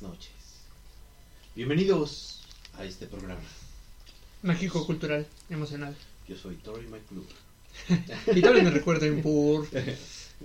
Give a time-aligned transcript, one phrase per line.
[0.00, 0.32] Buenas noches.
[1.54, 2.40] Bienvenidos
[2.76, 3.40] a este programa.
[4.42, 5.96] Mágico, cultural, emocional.
[6.28, 7.26] Yo soy Tori McClure.
[8.36, 9.66] Y tal vez me recuerden por,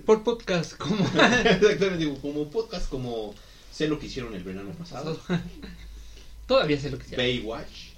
[0.06, 3.34] por podcast como Exactamente, digo, como podcast, como
[3.70, 5.20] sé lo que hicieron el verano pasado.
[6.46, 7.18] Todavía sé lo que sea.
[7.18, 7.92] Baywatch.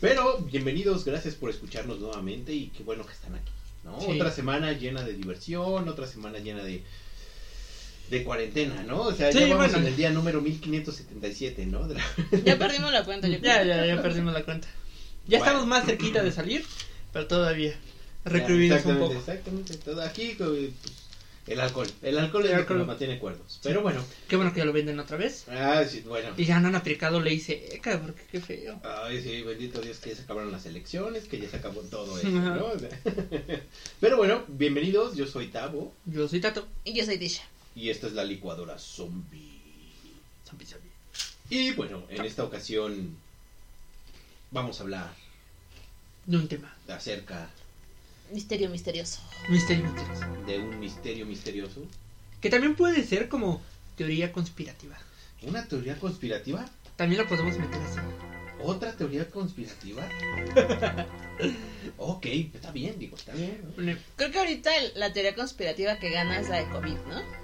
[0.00, 3.52] Pero bienvenidos, gracias por escucharnos nuevamente y qué bueno que están aquí.
[3.84, 4.00] ¿no?
[4.00, 4.12] Sí.
[4.12, 6.82] Otra semana llena de diversión, otra semana llena de,
[8.10, 9.02] de cuarentena, ¿no?
[9.02, 9.78] O sea, Sí, ya vamos bueno.
[9.78, 11.86] en el día número 1577, ¿no?
[11.86, 12.00] La-
[12.44, 13.52] Ya perdimos la cuenta, yo creo.
[13.52, 14.68] Ya, ya, ya perdimos la cuenta.
[15.26, 15.44] Ya Bueno.
[15.52, 16.64] estamos más cerquita de salir,
[17.12, 17.74] pero todavía
[18.24, 19.18] recluidos un exactamente, poco.
[19.20, 20.70] Exactamente, todo aquí pues,
[21.46, 21.88] el alcohol.
[22.02, 22.78] El alcohol es El lo que alcohol.
[22.78, 23.60] nos mantiene cuerdos.
[23.62, 25.46] Pero bueno, Qué bueno que ya lo venden otra vez.
[25.48, 26.28] ah, sí, bueno.
[26.36, 28.80] Y ya no han aplicado ley seca, porque qué feo.
[28.84, 32.18] Ay, sí, bendito Dios que ya se acabaron las elecciones, que ya se acabó todo
[32.18, 32.28] eso.
[32.28, 32.66] ¿no?
[34.00, 36.66] Pero bueno, bienvenidos, yo soy Tavo Yo soy Tato.
[36.84, 37.42] Y yo soy Tisha.
[37.74, 39.60] Y esta es la licuadora zombie.
[40.48, 40.90] Zombie, zombie.
[41.50, 43.16] Y bueno, en esta ocasión
[44.50, 45.14] vamos a hablar
[46.26, 46.74] De un tema.
[46.88, 47.50] acerca
[48.32, 49.20] Misterio misterioso.
[49.50, 50.44] Misterio, misterioso.
[50.46, 51.82] de un misterio misterioso.
[52.40, 53.60] Que también puede ser como
[53.96, 54.96] teoría conspirativa.
[55.42, 56.64] ¿Una teoría conspirativa?
[56.96, 57.98] También la podemos meter así.
[58.62, 60.08] ¿Otra teoría conspirativa?
[61.98, 63.60] ok, está bien, digo, está bien.
[64.16, 67.41] Creo que ahorita la teoría conspirativa que gana es la de COVID, ¿no?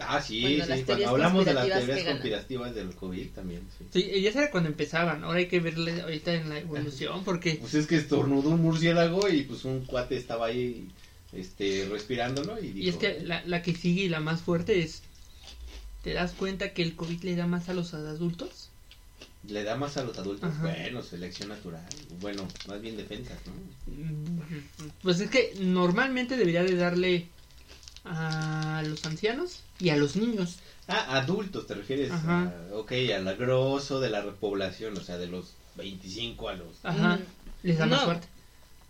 [0.00, 3.84] Ah, sí, Bueno, sí, cuando hablamos de las teorías conspirativas del COVID también, sí.
[3.92, 5.24] Sí, ya era cuando empezaban.
[5.24, 9.28] Ahora hay que verle ahorita en la evolución, porque Pues es que estornudó un murciélago
[9.28, 10.88] y pues un cuate estaba ahí
[11.32, 14.82] este respirándolo y dijo, Y es que la, la que sigue y la más fuerte
[14.82, 15.02] es,
[16.02, 18.70] ¿te das cuenta que el COVID le da más a los adultos?
[19.48, 20.62] le da más a los adultos, Ajá.
[20.62, 21.82] bueno, selección natural,
[22.20, 23.54] bueno, más bien defensas, ¿no?
[25.02, 27.26] Pues es que normalmente debería de darle
[28.04, 30.58] a los ancianos y a los niños.
[30.88, 32.52] Ah, adultos, te refieres, Ajá.
[32.72, 36.76] a, ok, al grosso de la población, o sea, de los 25 a los...
[36.84, 37.66] Ajá, Mm.
[37.66, 38.04] les da más No.
[38.06, 38.26] fuerte.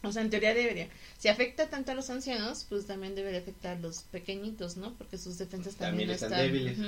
[0.03, 0.88] O sea, en teoría debería.
[1.19, 4.94] Si afecta tanto a los ancianos, pues también debería afectar a los pequeñitos, ¿no?
[4.94, 6.78] Porque sus defensas también, También están están débiles.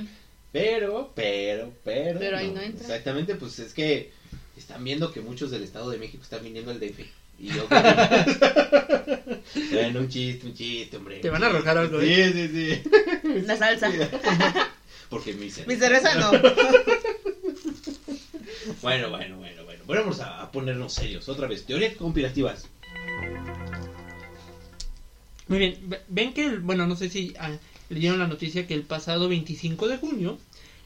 [0.51, 2.19] Pero, pero, pero...
[2.19, 2.81] Pero ahí no entra.
[2.87, 4.11] Exactamente, pues es que
[4.57, 7.05] están viendo que muchos del Estado de México están viniendo al DF.
[7.39, 7.67] Y yo,
[9.71, 11.19] bueno, un chiste, un chiste, hombre.
[11.19, 12.31] Te van a arrojar algo, Sí, ¿eh?
[12.31, 12.47] sí,
[12.83, 13.41] sí.
[13.45, 13.91] La salsa.
[15.09, 15.67] Porque mi cerveza.
[15.67, 16.31] Mi cerveza no.
[18.81, 19.83] Bueno, bueno, bueno, bueno.
[19.85, 21.27] Bueno, vamos a, a ponernos serios.
[21.27, 22.67] Otra vez, teorías conspirativas.
[25.47, 27.51] Muy bien, ve- ven que, bueno, no sé si ah,
[27.89, 30.37] leyeron la noticia que el pasado 25 de junio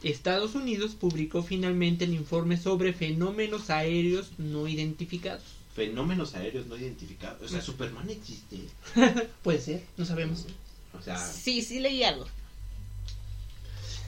[0.03, 5.44] Estados Unidos publicó finalmente el informe sobre fenómenos aéreos no identificados.
[5.77, 7.39] Fenómenos aéreos no identificados.
[7.43, 8.57] O sea, Superman existe.
[9.43, 10.47] Puede ser, no sabemos.
[10.97, 12.25] O sea, Sí, sí leí algo.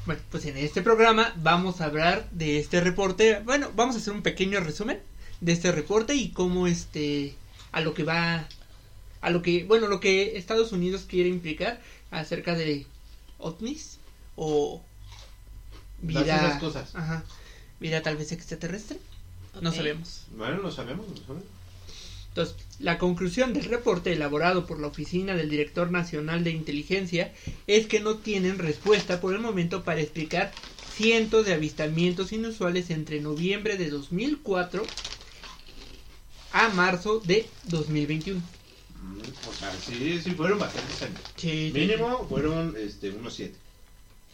[0.07, 3.41] Bueno, pues en este programa vamos a hablar de este reporte.
[3.45, 4.99] Bueno, vamos a hacer un pequeño resumen
[5.41, 7.35] de este reporte y cómo este
[7.71, 8.47] a lo que va
[9.21, 12.87] a lo que bueno, lo que Estados Unidos quiere implicar acerca de
[13.37, 13.99] ovnis
[14.35, 14.81] o
[16.01, 16.95] vida esas cosas.
[16.95, 17.23] Ajá.
[17.79, 18.97] Vida tal vez extraterrestre,
[19.61, 20.23] no sabemos.
[20.35, 21.58] bueno, lo sabemos, lo sabemos.
[22.29, 27.33] Entonces, la conclusión del reporte elaborado por la Oficina del Director Nacional de Inteligencia
[27.67, 30.51] es que no tienen respuesta por el momento para explicar
[30.95, 34.85] cientos de avistamientos inusuales entre noviembre de 2004
[36.51, 38.39] a marzo de 2021.
[38.39, 41.19] Mm, O sea, sí, sí, fueron bastantes años.
[41.35, 43.55] Sí, Mínimo fueron este, unos siete.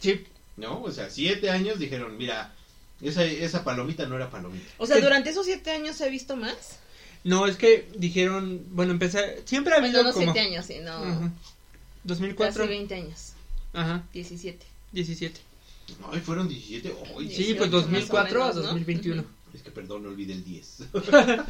[0.00, 0.24] Sí,
[0.56, 0.82] ¿No?
[0.82, 2.54] O sea, siete años dijeron, mira,
[3.02, 4.64] esa, esa palomita no era palomita.
[4.78, 5.02] O sea, Sí.
[5.02, 6.78] durante esos siete años he visto más.
[7.26, 10.92] No es que dijeron, bueno, empecé, siempre ha habido Bueno, no como siete años, sino
[10.92, 11.32] Ajá.
[12.04, 13.32] 2004, casi 20 años.
[13.72, 14.64] ajá, 17.
[14.92, 15.40] 17.
[16.12, 16.94] Ay, fueron 17.
[17.18, 18.62] Ay, Sí, 18 pues más o 2004 a menos, ¿no?
[18.62, 19.22] 2021.
[19.22, 19.30] Ujú.
[19.54, 20.78] Es que perdón, no olvidé el 10.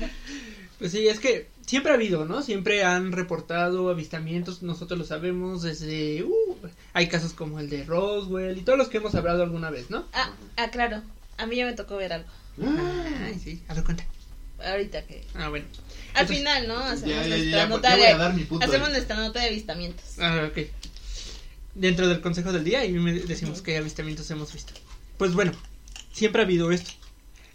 [0.78, 2.42] Pues sí, es que siempre ha habido, ¿no?
[2.42, 6.22] Siempre han reportado avistamientos, nosotros lo sabemos desde...
[6.22, 6.56] Uh,
[6.92, 10.04] hay casos como el de Roswell y todos los que hemos hablado alguna vez, ¿no?
[10.12, 11.02] Ah, ah, claro.
[11.38, 12.28] A mí ya me tocó ver algo.
[12.62, 14.04] Ay, sí, a ver, cuenta.
[14.64, 15.24] Ahorita que...
[15.34, 15.66] Ah, bueno.
[16.14, 16.78] Al Entonces- final, ¿no?
[16.78, 18.06] Hacemos Ya, ya, nuestra ya, nota de...
[18.08, 20.04] a dar mi punto Hacemos nuestra nota de avistamientos.
[20.18, 20.66] Ah, ok.
[21.74, 24.72] Dentro del consejo del día y decimos qué avistamientos hemos visto.
[25.18, 25.52] Pues bueno,
[26.12, 26.90] siempre ha habido esto.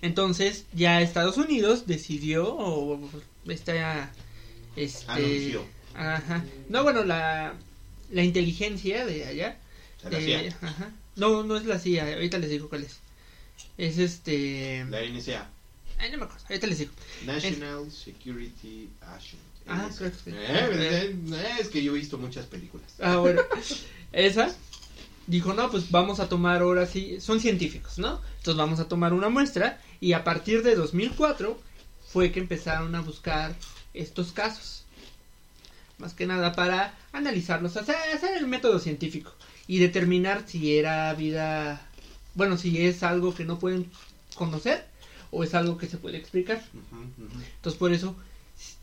[0.01, 3.09] Entonces ya Estados Unidos decidió o
[3.47, 4.11] esta
[4.75, 5.65] este Anunció.
[5.95, 6.43] ajá.
[6.69, 7.53] No, bueno, la
[8.11, 9.57] la inteligencia de allá
[10.09, 10.91] la eh, CIA, ajá.
[11.15, 12.99] No, no es la CIA, ahorita les digo cuál es.
[13.77, 15.49] Es este la NSA.
[16.01, 16.91] Ay, no me acuerdo, ahorita les digo.
[17.27, 19.41] National Security Agent.
[19.67, 20.03] Ah, sí.
[20.25, 22.91] Eh, eh, es que yo he visto muchas películas.
[22.99, 23.39] Ah, bueno.
[24.11, 24.51] Esa
[25.27, 28.19] dijo, no, pues vamos a tomar ahora sí, son científicos, ¿no?
[28.37, 31.61] Entonces vamos a tomar una muestra y a partir de 2004
[32.11, 33.55] fue que empezaron a buscar
[33.93, 34.83] estos casos.
[35.99, 39.33] Más que nada para analizarlos, hacer, hacer el método científico
[39.67, 41.87] y determinar si era vida,
[42.33, 43.91] bueno, si es algo que no pueden
[44.33, 44.90] conocer
[45.31, 46.61] o es algo que se puede explicar.
[47.55, 48.15] Entonces por eso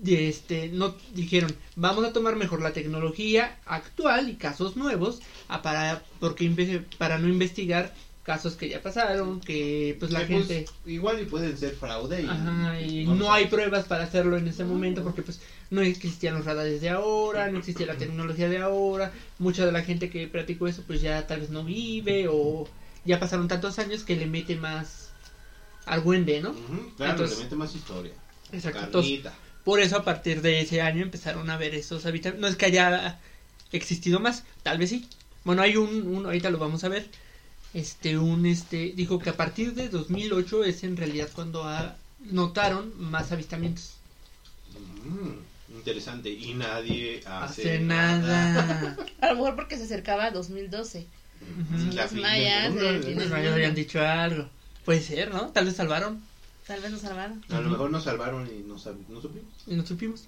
[0.04, 6.02] este no dijeron, vamos a tomar mejor la tecnología actual y casos nuevos a para
[6.20, 7.94] porque para no investigar
[8.28, 12.22] casos que ya pasaron, que pues la Que, pues, gente igual y pueden ser fraude.
[12.22, 15.40] Y, Ajá, y no hay pruebas para hacerlo en ese momento porque pues
[15.70, 19.82] no existían los radares de ahora, no existía la tecnología de ahora, mucha de la
[19.82, 22.68] gente que practicó eso pues ya tal vez no vive o
[23.06, 25.07] ya pasaron tantos años que le mete más
[25.88, 26.50] argüende, ¿no?
[26.50, 28.12] Ujú, claro, Entonces- le mete más historia.
[28.52, 28.84] Exacto.
[28.84, 29.20] Entonces,
[29.64, 32.40] por eso a partir de ese año empezaron a ver esos habitamientos.
[32.40, 33.18] No es que haya
[33.72, 35.06] existido más, tal vez sí.
[35.44, 37.08] Bueno, hay un, un ahorita lo vamos a ver.
[37.74, 41.96] Este, un, este, dijo que a partir de 2008 es en realidad cuando ha-
[42.30, 43.92] notaron más avistamientos.
[45.04, 46.30] Mm, interesante.
[46.30, 48.96] Y nadie hace, Hace nada.
[49.20, 51.06] A lo mejor porque se acercaba a 2012.
[51.40, 51.92] Ujú.
[51.94, 54.48] La Los mayas habían dicho algo.
[54.88, 55.48] Puede ser, ¿no?
[55.48, 56.22] Tal vez salvaron
[56.66, 57.44] Tal vez nos salvaron.
[57.50, 59.52] A lo mejor nos salvaron y no, sab- no supimos.
[59.66, 60.24] y no supimos.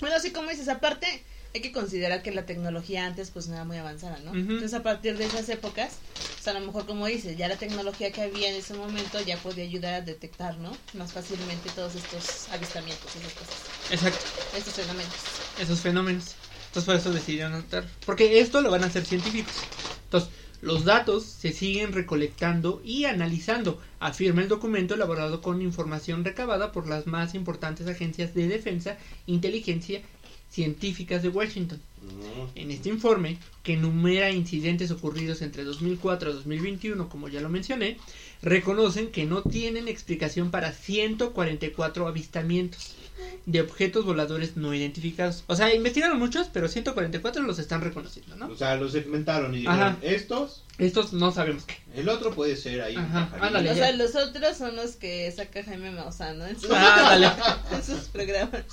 [0.00, 1.06] Bueno, así como dices, aparte
[1.54, 4.32] hay que considerar que la tecnología antes pues no era muy avanzada, ¿no?
[4.32, 4.40] Ujú.
[4.40, 5.98] Entonces a partir de esas épocas,
[6.34, 9.40] pues a lo mejor como dices, ya la tecnología que había en ese momento ya
[9.42, 10.76] podía ayudar a detectar, ¿no?
[10.92, 14.24] Más fácilmente todos estos avistamientos y esas cosas, Exacto.
[14.52, 15.14] estos fenómenos.
[15.56, 16.34] esos fenómenos.
[16.66, 17.84] Entonces por eso decidieron anotar.
[18.04, 19.68] Porque esto lo van a hacer científicos.
[20.04, 20.30] Entonces,
[20.62, 26.86] los datos se siguen recolectando y analizando, afirma el documento elaborado con información recabada por
[26.86, 30.02] las más importantes agencias de defensa, inteligencia,
[30.50, 31.80] científicas de Washington.
[32.02, 37.48] Mm, En este informe, que enumera incidentes ocurridos entre 2004 y 2021, como ya lo
[37.48, 37.96] mencioné,
[38.42, 42.96] reconocen que no tienen explicación para 144 avistamientos
[43.46, 45.44] de objetos voladores no identificados.
[45.46, 48.48] O sea, investigaron muchos, pero 144 los están reconociendo, ¿no?
[48.48, 49.96] O sea, los segmentaron y dijeron, Ajá.
[50.02, 51.76] estos, Estos no sabemos qué.
[51.94, 52.96] el otro puede ser ahí.
[52.96, 53.70] Ajá, ándale.
[53.70, 53.86] O ya.
[53.86, 56.46] sea, los otros son los que saca Jaime Maussan, ¿no?
[56.46, 57.28] En sus, Ah, dale.
[57.76, 58.64] en sus programas.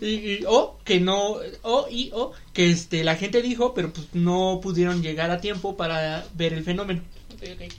[0.00, 4.08] Y, y- o que no, o y o que este la gente dijo, pero pues
[4.14, 7.02] no pudieron llegar a tiempo para ver el fenómeno.
[7.34, 7.72] Ok, ok.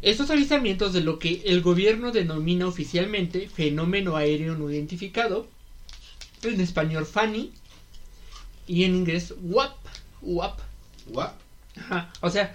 [0.00, 5.48] Estos avistamientos de lo que el gobierno denomina oficialmente fenómeno aéreo no identificado,
[6.44, 7.52] en español FANI
[8.68, 9.76] y en inglés WAP,
[10.22, 10.60] WAP.
[11.76, 12.54] Ajá, o sea,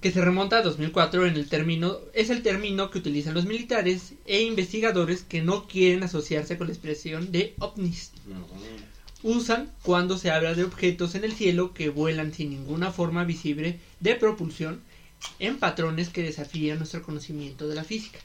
[0.00, 4.14] que se remonta a 2004 en el término, es el término que utilizan los militares
[4.26, 8.12] e investigadores que no quieren asociarse con la expresión de ovnis.
[9.24, 13.80] Usan cuando se habla de objetos en el cielo que vuelan sin ninguna forma visible
[13.98, 14.80] de propulsión
[15.38, 18.18] en patrones que desafían nuestro conocimiento de la física.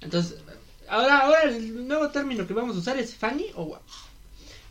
[0.00, 0.38] Entonces,
[0.88, 3.82] ahora, ahora el nuevo término que vamos a usar es FANI o WAP.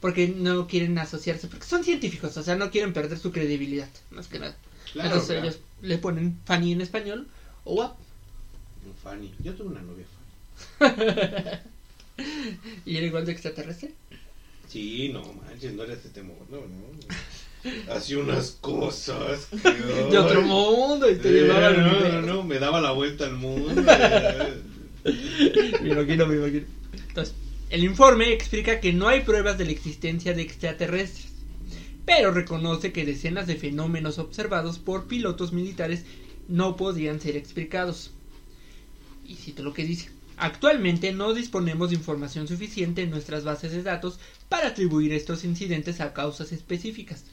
[0.02, 4.28] Porque no quieren asociarse, porque son científicos, o sea, no quieren perder su credibilidad, más
[4.28, 4.56] que nada.
[4.94, 5.48] Claro, Entonces claro.
[5.48, 7.28] ellos le ponen Fanny en español
[7.64, 7.98] o WAP.
[9.04, 9.34] Fanny.
[9.40, 10.06] Yo tuve una novia
[10.78, 11.60] Fanny.
[12.86, 13.94] ¿Y era igual de extraterrestre?
[14.70, 16.66] Sí, no manches, no era este temor, no, no.
[17.92, 19.48] Hacía unas cosas.
[19.50, 19.72] que,
[20.12, 22.22] De otro mundo y te Eh, llevaba al no, no, universo.
[22.28, 23.82] no, me daba la vuelta al mundo.
[25.04, 26.66] Me imagino, me imagino.
[27.10, 27.36] Entonces,
[27.70, 31.28] el informe explica que no hay pruebas de la existencia de extraterrestres,
[32.06, 36.06] pero reconoce que decenas de fenómenos observados por pilotos militares
[36.48, 38.12] no podían ser explicados.
[39.28, 40.10] Y cito lo que dice.
[40.38, 44.20] Actualmente no disponemos de información suficiente en nuestras bases de datos
[44.50, 47.24] para atribuir estos incidentes a causas específicas.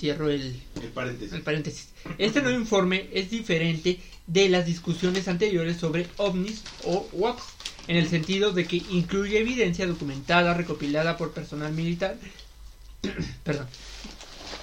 [0.00, 1.32] Cierro el, El paréntesis.
[1.34, 1.88] el paréntesis.
[2.16, 7.42] Este nuevo informe es diferente de las discusiones anteriores sobre ovnis o WAPs,
[7.86, 12.16] en el sentido de que incluye evidencia documentada recopilada por personal militar,
[13.44, 13.66] perdón,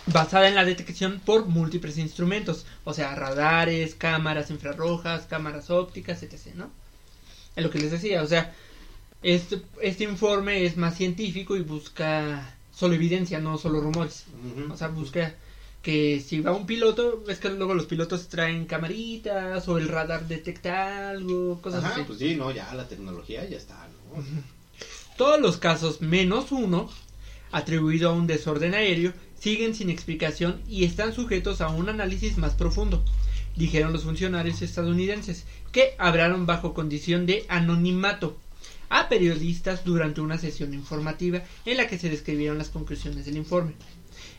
[0.07, 6.55] basada en la detección por múltiples instrumentos, o sea, radares, cámaras infrarrojas, cámaras ópticas, etc.,
[6.55, 6.71] ¿no?
[7.55, 8.55] Es lo que les decía, o sea,
[9.21, 14.25] este, este informe es más científico y busca solo evidencia, no solo rumores.
[14.71, 15.33] O sea, busca
[15.81, 20.27] que si va un piloto, es que luego los pilotos traen camaritas o el radar
[20.27, 22.03] detecta algo, cosas Ajá, así.
[22.05, 24.23] pues sí, no, ya la tecnología ya está, ¿no?
[25.17, 26.89] Todos los casos menos uno,
[27.51, 32.53] atribuido a un desorden aéreo, siguen sin explicación y están sujetos a un análisis más
[32.53, 33.03] profundo,
[33.55, 38.37] dijeron los funcionarios estadounidenses, que hablaron bajo condición de anonimato
[38.89, 43.73] a periodistas durante una sesión informativa en la que se describieron las conclusiones del informe.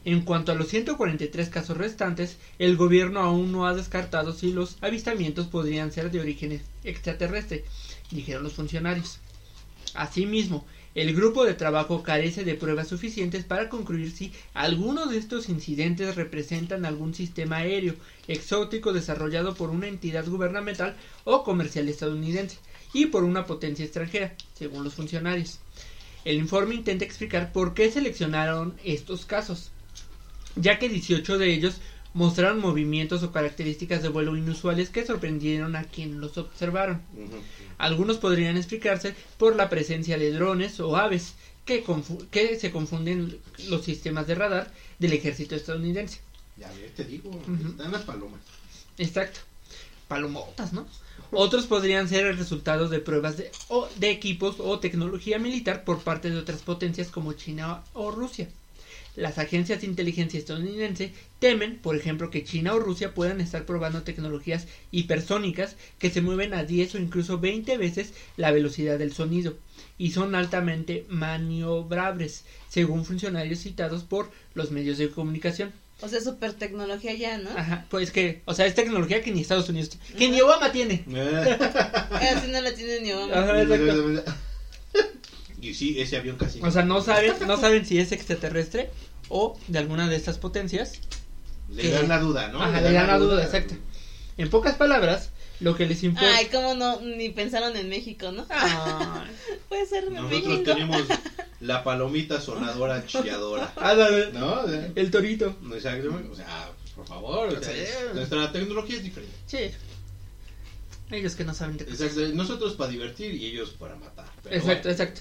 [0.04, 4.76] En cuanto a los 143 casos restantes, el gobierno aún no ha descartado si los
[4.80, 7.64] avistamientos podrían ser de origen extraterrestre,
[8.10, 9.18] dijeron los funcionarios.
[9.94, 10.64] Asimismo,
[10.94, 16.16] el grupo de trabajo carece de pruebas suficientes para concluir si algunos de estos incidentes
[16.16, 17.94] representan algún sistema aéreo
[18.26, 22.58] exótico desarrollado por una entidad gubernamental o comercial estadounidense
[22.92, 25.58] y por una potencia extranjera, según los funcionarios.
[26.24, 29.70] El informe intenta explicar por qué seleccionaron estos casos,
[30.56, 31.76] ya que 18 de ellos
[32.14, 37.02] mostraron movimientos o características de vuelo inusuales que sorprendieron a quien los observaron.
[37.78, 43.38] Algunos podrían explicarse por la presencia de drones o aves que, confu- que se confunden
[43.68, 46.20] los sistemas de radar del ejército estadounidense.
[46.56, 47.30] Ya te digo,
[47.70, 48.40] están las palomas.
[48.96, 49.40] Exacto.
[50.08, 50.86] Palomotas, ¿no?
[51.30, 53.50] Otros podrían ser el resultado de pruebas de,
[54.10, 58.48] equipos o tecnología militar por parte de otras potencias como China o Rusia.
[59.14, 64.04] Las agencias de inteligencia estadounidense temen, por ejemplo, que China o Rusia puedan estar probando
[64.04, 69.58] tecnologías hipersónicas que se mueven a 10 o incluso 20 veces la velocidad del sonido
[69.98, 75.72] y son altamente maniobrables, según funcionarios citados por los medios de comunicación.
[76.00, 77.50] O sea, super tecnología ya, ¿no?
[77.50, 80.70] Ajá, pues que, o sea, es tecnología que ni Estados Unidos, tiene, que ni Obama
[80.70, 81.04] tiene.
[82.12, 83.34] Así no la tiene ni Obama.
[83.34, 84.34] Ajá, exacto.
[85.60, 86.60] y sí, ese avión casi.
[86.62, 88.90] O sea, no saben, no saben si es extraterrestre
[89.28, 91.00] o de alguna de estas potencias.
[91.68, 92.62] Le que- dan la duda, ¿no?
[92.62, 93.74] Ajá, le dan la duda, exacto.
[94.36, 96.36] En pocas palabras, lo que les importa.
[96.36, 98.46] Ay, cómo no, ni pensaron en México, ¿no?
[98.48, 99.30] Ay.
[99.68, 100.62] Puede ser en Nosotros México.
[100.72, 101.02] tenemos
[101.60, 103.72] la palomita sonadora chilladora.
[103.76, 104.62] Ándale, ¿No?
[104.94, 105.56] El torito.
[105.70, 105.98] o sea,
[106.94, 107.74] por favor, o sea,
[108.14, 109.34] nuestra tecnología es diferente.
[109.46, 109.70] Sí.
[111.10, 111.84] Ellos que no saben de.
[111.84, 114.26] Exacto, nosotros para divertir y ellos para matar.
[114.50, 115.20] Exacto, bueno, exacto.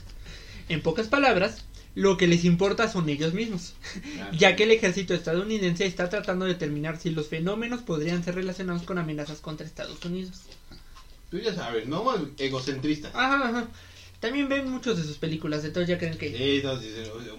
[0.70, 1.64] En pocas palabras,
[1.98, 3.74] lo que les importa son ellos mismos.
[4.16, 4.32] ya.
[4.32, 8.84] ya que el ejército estadounidense está tratando de determinar si los fenómenos podrían ser relacionados
[8.84, 10.44] con amenazas contra Estados Unidos.
[11.32, 12.06] Tú ya sabes, ¿no?
[12.38, 13.16] Egocentristas.
[13.16, 13.68] Ajá, ajá.
[14.20, 16.62] También ven muchos de sus películas, entonces ya creen que Sí,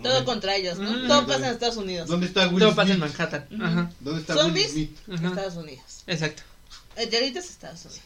[0.02, 0.90] Todo contra ellos, ¿no?
[0.90, 1.06] Mm.
[1.06, 2.08] Todo pasa en Estados Unidos.
[2.08, 2.98] ¿Dónde está Will todo pasa en?
[2.98, 3.46] Manhattan.
[3.62, 4.70] Ajá, ¿Dónde está Will ¿Zombies?
[4.72, 4.96] Smith?
[5.12, 5.28] ajá.
[5.28, 6.02] Estados Unidos.
[6.08, 6.42] Exacto.
[6.96, 8.02] El de ahorita es Estados Unidos.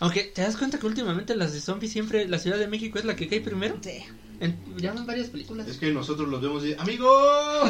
[0.00, 3.04] Aunque, ¿te das cuenta que últimamente las de zombies siempre la Ciudad de México es
[3.04, 3.78] la que cae primero?
[3.82, 4.02] Sí.
[4.42, 5.68] En, ya van varias películas.
[5.68, 7.08] Es que nosotros los vemos y ¡Amigo!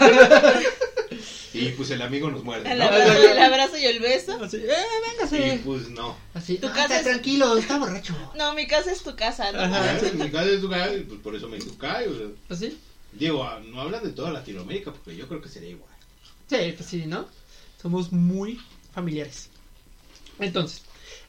[1.55, 2.85] y pues el amigo nos muerde, El ¿no?
[2.87, 4.43] abrazo, el abrazo y el beso.
[4.43, 5.61] Así, ¡eh, Y véngase!
[5.64, 6.17] pues no.
[6.35, 8.14] Así, Tu "No, casa está es- tranquilo, está borracho.
[8.37, 9.61] No, mi casa es tu casa, ¿no?
[9.61, 9.99] Ajá.
[10.00, 12.09] Ah, Mi casa es tu casa, y pues por eso me cae.
[12.09, 12.79] O sea, ¿Así?
[13.12, 15.91] digo, ah, no hablan de toda Latinoamérica, porque yo creo que sería igual.
[16.49, 17.26] Sí, pues sí, ¿no?
[17.83, 18.59] Somos muy
[18.95, 19.50] familiares.
[20.38, 20.83] Entonces,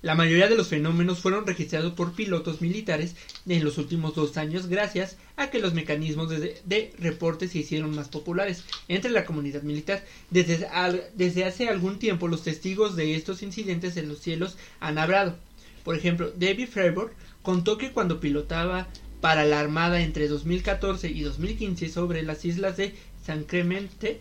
[0.04, 3.16] la mayoría de los fenómenos fueron registrados por pilotos militares
[3.48, 8.10] en los últimos dos años gracias a que los mecanismos de, reporte se hicieron más
[8.10, 10.04] populares entre la comunidad militar.
[10.30, 15.38] Desde hace algún tiempo los testigos de estos incidentes en los cielos han hablado.
[15.86, 18.90] Por ejemplo, David Freiburg contó que cuando pilotaba
[19.22, 22.94] para la Armada entre 2014 y 2015 sobre las islas de
[23.26, 24.20] San Clemente,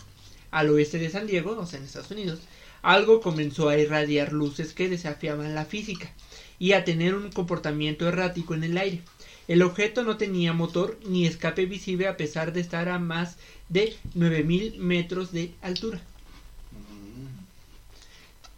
[0.53, 2.39] al oeste de San Diego, o sea, en Estados Unidos,
[2.83, 6.13] algo comenzó a irradiar luces que desafiaban la física
[6.59, 9.03] y a tener un comportamiento errático en el aire.
[9.49, 13.37] El objeto no tenía motor ni escape visible a pesar de estar a más
[13.69, 16.01] de 9000 metros de altura.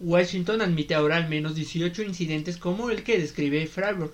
[0.00, 4.12] Washington admite ahora al menos 18 incidentes como el que describe Freiburg.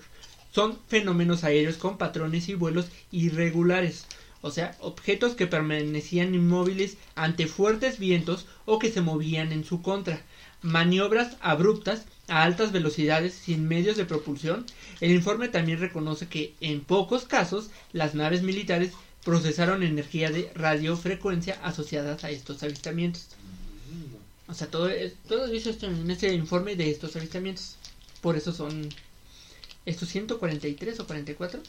[0.53, 4.05] Son fenómenos aéreos con patrones y vuelos irregulares,
[4.41, 9.81] o sea, objetos que permanecían inmóviles ante fuertes vientos o que se movían en su
[9.81, 10.21] contra,
[10.61, 14.65] maniobras abruptas a altas velocidades sin medios de propulsión.
[14.99, 18.93] El informe también reconoce que en pocos casos las naves militares
[19.23, 23.27] procesaron energía de radiofrecuencia asociadas a estos avistamientos.
[24.47, 24.89] O sea, todo,
[25.27, 27.77] todo esto en este informe de estos avistamientos.
[28.21, 28.89] Por eso son
[29.85, 31.61] estos 143 o 44.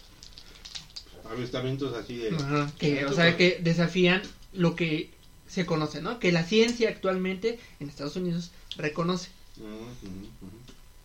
[1.33, 2.35] Avistamientos así de.
[2.37, 4.23] Ajá, que, o sea, que desafían
[4.53, 5.11] lo que
[5.49, 6.19] se conoce, ¿no?
[6.19, 9.31] Que la ciencia actualmente en Estados Unidos reconoce.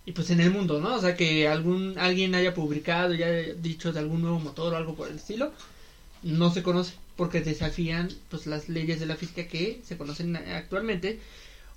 [0.06, 0.96] Y pues en el mundo, ¿no?
[0.96, 4.78] O sea, que algún alguien haya publicado, ya haya dicho de algún nuevo motor o
[4.78, 5.52] algo por el estilo,
[6.24, 11.20] no se conoce porque desafían pues las leyes de la física que se conocen actualmente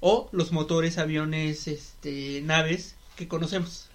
[0.00, 3.86] o los motores, aviones, este, naves que conocemos.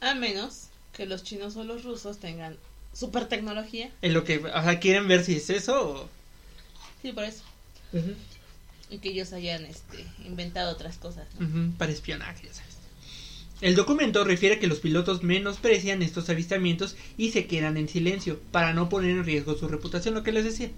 [0.00, 2.56] A menos que los chinos o los rusos tengan
[3.00, 3.90] super tecnología.
[4.02, 6.08] En lo que, o sea, quieren ver si es eso o...
[7.02, 7.42] Sí, por eso.
[8.90, 11.26] Y que ellos hayan este, inventado otras cosas.
[11.78, 12.76] para espionaje, ya sabes.
[13.62, 18.72] El documento refiere que los pilotos menosprecian estos avistamientos y se quedan en silencio para
[18.74, 20.70] no poner en riesgo su reputación, lo que les decía.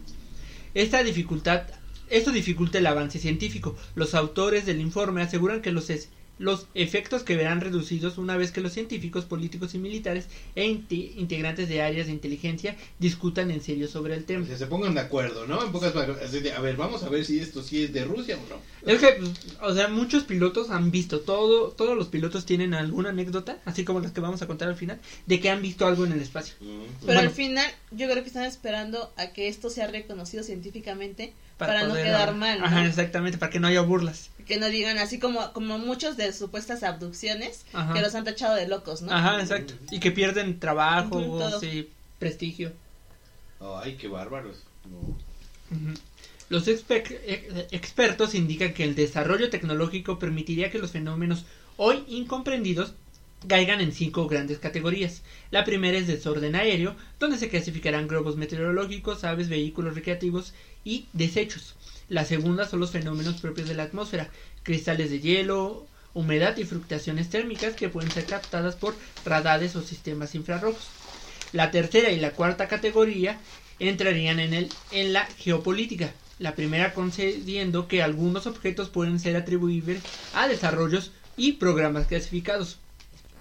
[0.75, 1.63] Esta dificultad,
[2.09, 3.77] esto dificulta el avance científico.
[3.95, 6.09] Los autores del informe aseguran que los, es-
[6.39, 11.13] los efectos que verán reducidos una vez que los científicos, políticos y militares e inte-
[11.17, 14.45] integrantes de áreas de inteligencia discutan en serio sobre el tema.
[14.45, 15.65] O sea, se pongan de acuerdo, ¿no?
[15.65, 18.91] En pocas a ver, vamos a ver si esto sí es de Rusia o no.
[18.93, 23.11] Es que, pues, o sea, muchos pilotos han visto todo, todos los pilotos tienen alguna
[23.11, 26.05] anécdota, así como las que vamos a contar al final, de que han visto algo
[26.07, 26.55] en el espacio.
[26.61, 26.65] Mm.
[26.67, 27.21] Pero Bueno.
[27.21, 31.35] al final, yo creo que están esperando a que esto sea reconocido científicamente
[31.67, 32.61] para, no poder- quedar mal.
[32.61, 32.67] ¿no?
[32.67, 34.31] Ajá, exactamente, para que no haya burlas.
[34.47, 37.95] Que no digan así como, como muchos de supuestas abducciones Ajá.
[37.95, 39.13] que los han tachado de locos, ¿no?
[39.13, 39.75] Ajá, exacto.
[39.91, 41.61] Y que pierden trabajo, Ujú, todo.
[41.61, 41.89] sí,
[42.19, 42.73] prestigio.
[43.61, 44.57] Ay, qué bárbaros.
[44.91, 44.99] No.
[44.99, 45.95] Ujú.
[46.49, 51.45] Los expe- ex- expertos indican que el desarrollo tecnológico permitiría que los fenómenos
[51.77, 52.93] hoy incomprendidos
[53.49, 55.23] caigan en cinco grandes categorías.
[55.51, 60.53] La primera es desorden aéreo, donde se clasificarán globos meteorológicos, aves, vehículos recreativos
[60.85, 61.75] y desechos.
[62.09, 64.29] La segunda son los fenómenos propios de la atmósfera,
[64.63, 70.35] cristales de hielo, humedad y fluctuaciones térmicas que pueden ser captadas por radares o sistemas
[70.35, 70.89] infrarrojos.
[71.53, 73.39] La tercera y la cuarta categoría
[73.79, 76.13] entrarían en, el, en la geopolítica.
[76.39, 80.03] La primera concediendo que algunos objetos pueden ser atribuibles
[80.35, 82.79] a desarrollos y programas clasificados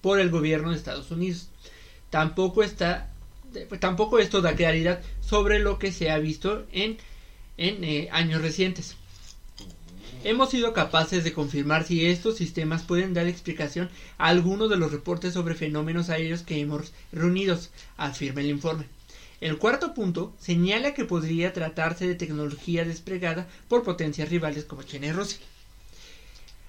[0.01, 1.50] por el gobierno de Estados Unidos.
[2.10, 3.11] Tampoco está
[3.79, 6.98] tampoco esto da claridad sobre lo que se ha visto en,
[7.57, 8.96] en eh, años recientes.
[10.24, 14.92] Hemos sido capaces de confirmar si estos sistemas pueden dar explicación a algunos de los
[14.92, 18.85] reportes sobre fenómenos aéreos que hemos reunidos, afirma el informe.
[19.40, 25.07] El cuarto punto señala que podría tratarse de tecnología desplegada por potencias rivales como China
[25.07, 25.40] y Rusia.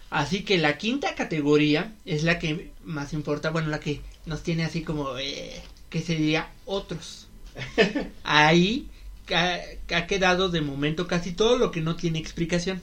[0.08, 4.64] Así que la quinta categoría es la que más importa, bueno, la que nos tiene
[4.64, 7.28] así como eh, que sería otros.
[8.24, 8.88] Ahí
[9.30, 9.58] ha,
[9.94, 12.80] ha quedado de momento casi todo lo que no tiene explicación.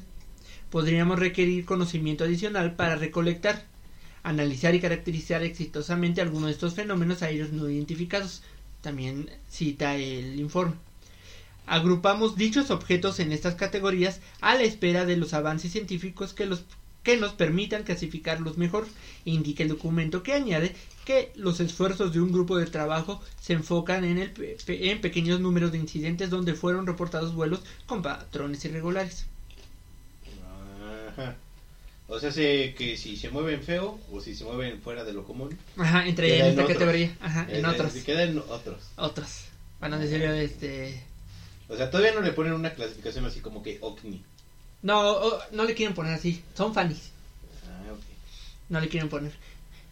[0.70, 3.66] Podríamos requerir conocimiento adicional para recolectar,
[4.24, 8.44] analizar y caracterizar exitosamente algunos de estos fenómenos aéreos no identificados.
[8.82, 10.76] También cita el informe.
[11.66, 16.64] Agrupamos dichos objetos en estas categorías a la espera de los avances científicos que, los,
[17.04, 18.88] que nos permitan clasificarlos mejor.
[19.26, 20.76] Indica el documento que añade
[21.10, 25.40] que los esfuerzos de un grupo de trabajo se enfocan en, el, pe- en pequeños
[25.40, 29.26] números de incidentes donde fueron reportados vuelos con patrones irregulares.
[31.10, 31.36] Ajá.
[32.08, 35.24] O sea, sé que si se mueven feo o si se mueven fuera de lo
[35.24, 35.58] común.
[35.78, 36.78] Ajá, entre en en esta otros.
[36.78, 37.18] categoría.
[37.22, 37.92] Ajá, en eh, otros.
[37.92, 38.78] Se quedan otros.
[38.96, 39.46] Otros.
[39.80, 41.04] Van a decir este.
[41.70, 44.24] O sea, todavía no le ponen una clasificación así como que OVNI.
[44.84, 46.44] No, o- no le quieren poner así.
[46.56, 47.10] Son fanis.
[47.68, 48.00] Ah, ok.
[48.70, 49.34] No le quieren poner.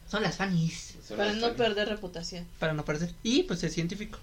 [0.09, 0.86] Son las fanis.
[1.15, 2.45] Para no perder reputación.
[2.59, 3.13] Para no perder.
[3.23, 4.19] Y pues es científico.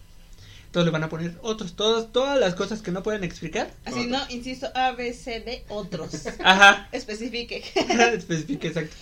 [0.71, 1.77] Todos le van a poner otros.
[1.77, 3.73] Todas, todas las cosas que no pueden explicar.
[3.85, 4.09] Así Otros.
[4.09, 6.27] no, insisto, A, B, C, D, otros.
[6.45, 6.89] Ajá.
[6.91, 7.63] Especifique.
[8.15, 8.97] Especifica exacto.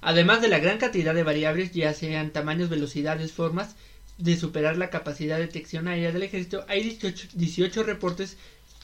[0.00, 3.76] Además de la gran cantidad de variables, ya sean tamaños, velocidades, formas,
[4.18, 8.36] de superar la capacidad de detección aérea del ejército, hay 18, 18 reportes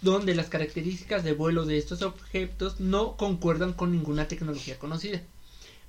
[0.03, 5.23] donde las características de vuelo de estos objetos no concuerdan con ninguna tecnología conocida.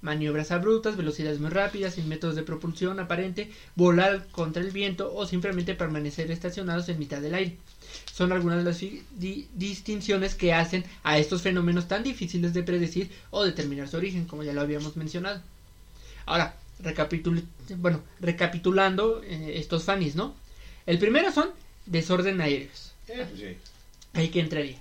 [0.04, 5.26] Maniobras abruptas, velocidades muy rápidas, sin métodos de propulsión aparente, volar contra el viento o
[5.26, 7.56] simplemente permanecer estacionados en mitad del aire.
[8.12, 13.10] Son algunas de las di- distinciones que hacen a estos fenómenos tan difíciles de predecir
[13.32, 15.42] o determinar su origen, como ya lo habíamos mencionado.
[16.26, 17.46] Ahora, recapitul
[17.78, 20.36] bueno, recapitulando eh, estos fanis, ¿no?
[20.86, 21.50] El primero son
[21.86, 22.92] desorden aéreos.
[23.08, 23.58] Eh, pues sí.
[24.12, 24.78] Ahí que entraría.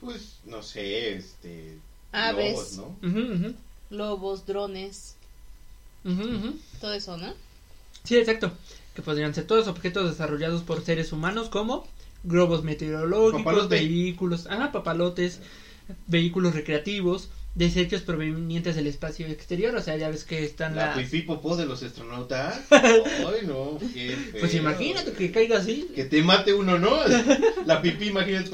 [0.00, 1.78] Pues, no sé, este...
[2.12, 2.76] Aves.
[2.76, 2.96] lobos, ¿no?
[3.92, 5.16] Globos, drones,
[6.80, 7.34] todo eso, ¿no?
[8.04, 8.50] Sí, exacto.
[8.94, 11.86] Que podrían ser todos objetos desarrollados por seres humanos como
[12.24, 13.76] globos meteorológicos, Papalote.
[13.76, 15.40] vehículos, ah, papalotes,
[16.06, 20.98] vehículos recreativos, desechos provenientes del espacio exterior, o sea, ya ves que están La las...
[20.98, 22.60] pipí popó de los astronautas.
[22.70, 25.90] Ay, no, qué Pues imagínate que caiga así.
[25.94, 26.96] Que te mate uno, ¿no?
[27.66, 28.52] La pipí, imagínate.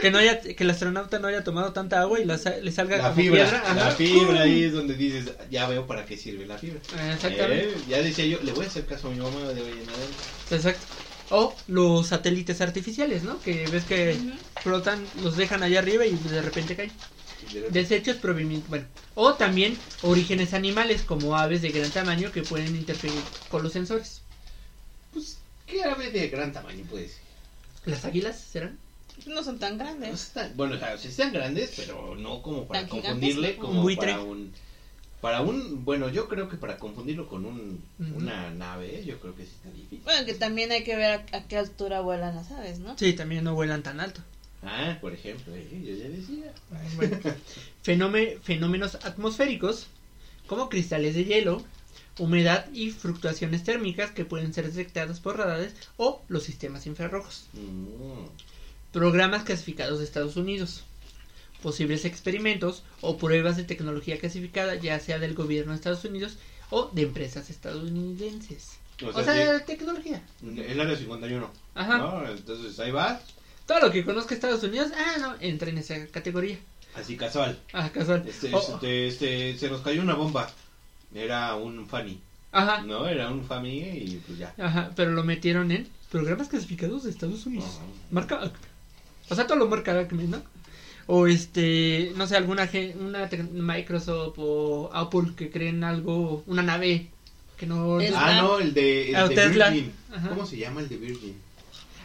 [0.00, 2.98] Que no haya, que el astronauta no haya tomado tanta agua y la le salga
[2.98, 3.74] La como fibra, piedra.
[3.74, 6.80] la fibra ahí es donde dices, ya veo para qué sirve la fibra.
[6.92, 7.66] Ah, Exactamente.
[7.78, 9.88] Eh, ya decía yo, le voy a hacer caso a mi mamá de hoy en
[9.90, 10.22] adelante.
[10.50, 10.86] Exacto.
[11.28, 13.40] O los satélites artificiales, ¿no?
[13.40, 14.20] Que ves que
[14.60, 16.92] flotan, los dejan allá arriba y de repente caen.
[17.52, 18.86] De- Desechos provenientes, bueno.
[19.14, 24.22] O también orígenes animales como aves de gran tamaño que pueden interferir con los sensores.
[25.12, 27.22] Pues, ¿qué ave de gran tamaño puede ser?
[27.84, 28.78] ¿Las águilas serán?
[29.26, 30.22] No son tan No grandes.
[30.22, 33.82] están- bueno, o sea, sí están grandes, pero no como para Tan confundirle, como Un
[33.82, 34.12] buitre.
[34.12, 34.52] para un...
[35.20, 37.80] Para un, bueno, yo creo que para confundirlo con un,
[38.16, 40.00] una nave, yo creo que sí está difícil.
[40.02, 42.98] Bueno, que también hay que ver a, a qué altura vuelan las aves, ¿no?
[42.98, 44.20] Sí, también no vuelan tan alto.
[44.64, 46.52] Ah, por ejemplo, eh, yo ya decía.
[46.96, 47.18] Bueno,
[48.42, 49.86] fenómenos atmosféricos
[50.48, 51.62] como cristales de hielo,
[52.18, 57.46] humedad y fluctuaciones térmicas que pueden ser detectados por radares o los sistemas infrarrojos.
[57.52, 58.24] Mm.
[58.92, 60.82] Programas clasificados de Estados Unidos.
[61.62, 66.36] Posibles experimentos o pruebas de tecnología clasificada, ya sea del gobierno de Estados Unidos
[66.70, 68.78] o de empresas estadounidenses.
[69.02, 70.22] O O sea, sea, sí, tecnología.
[70.42, 71.50] el área 51.
[71.74, 71.98] Ajá.
[71.98, 72.28] ¿no?
[72.28, 73.20] Entonces ahí va,
[73.66, 76.58] Todo lo que conozca Estados Unidos, ah, no, entra en esa categoría.
[76.94, 77.58] así casual.
[77.72, 78.24] Ah, casual.
[78.26, 80.50] Este, O- este, este, se nos cayó una bomba.
[81.14, 82.20] Era un Fanny.
[82.50, 84.52] ajá, No, era un Fanny y pues ya.
[84.58, 87.66] ajá, pero lo metieron en programas clasificados de Estados Unidos.
[87.76, 87.84] Ajá.
[88.10, 88.52] Marca.
[89.28, 90.42] O sea, todo lo marca Acme, ¿no?
[91.06, 97.08] O este, no sé, alguna una tec- Microsoft o Apple que creen algo, una nave
[97.56, 98.00] que no...
[98.00, 99.70] Es- Ah, no, el de, el Ah, de Tesla.
[99.70, 99.92] Virgin.
[100.12, 100.28] Ajá.
[100.28, 101.34] ¿Cómo se llama el de Virgin?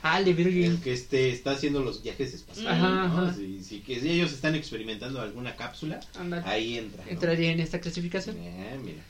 [0.03, 0.63] Ah, el de Virgin.
[0.71, 2.71] El que este está haciendo los viajes espaciales.
[2.73, 3.21] Ajá, ¿no?
[3.21, 3.33] ajá.
[3.33, 5.99] Si, si que si ellos están experimentando alguna cápsula,
[6.45, 7.03] ahí entra.
[7.03, 7.11] ¿no?
[7.11, 8.37] entraría en esta clasificación.
[8.39, 9.01] Eh, mira.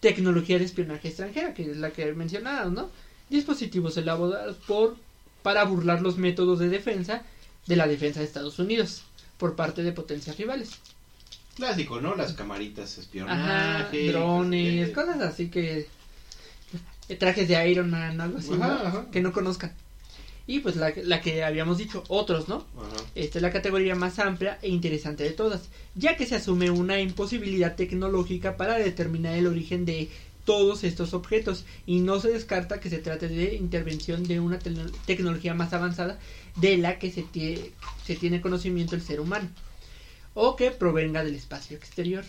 [0.00, 2.90] Tecnología de espionaje extranjera, que es la que he mencionado, ¿no?
[3.30, 4.96] Dispositivos elaborados por
[5.42, 7.22] para burlar los métodos de defensa
[7.66, 9.02] de la defensa de Estados Unidos
[9.38, 10.70] por parte de potencias rivales.
[11.56, 12.14] Clásico, ¿no?
[12.16, 14.08] Las camaritas Ajá, espionaje.
[14.12, 15.86] drones, eh, cosas así que
[17.08, 18.74] eh, trajes de Iron Man, algo así, Ajá, ¿no?
[18.88, 19.06] ajá.
[19.12, 19.72] que no conozcan.
[20.46, 22.66] Y pues la, la que habíamos dicho, otros, ¿no?
[22.76, 23.04] Ajá.
[23.14, 27.00] Esta es la categoría más amplia e interesante de todas, ya que se asume una
[27.00, 30.10] imposibilidad tecnológica para determinar el origen de
[30.44, 34.90] todos estos objetos y no se descarta que se trate de intervención de una tecno-
[35.06, 36.18] tecnología más avanzada
[36.56, 39.48] de la que se tiene conocimiento el ser humano
[40.34, 42.24] o que provenga del espacio exterior.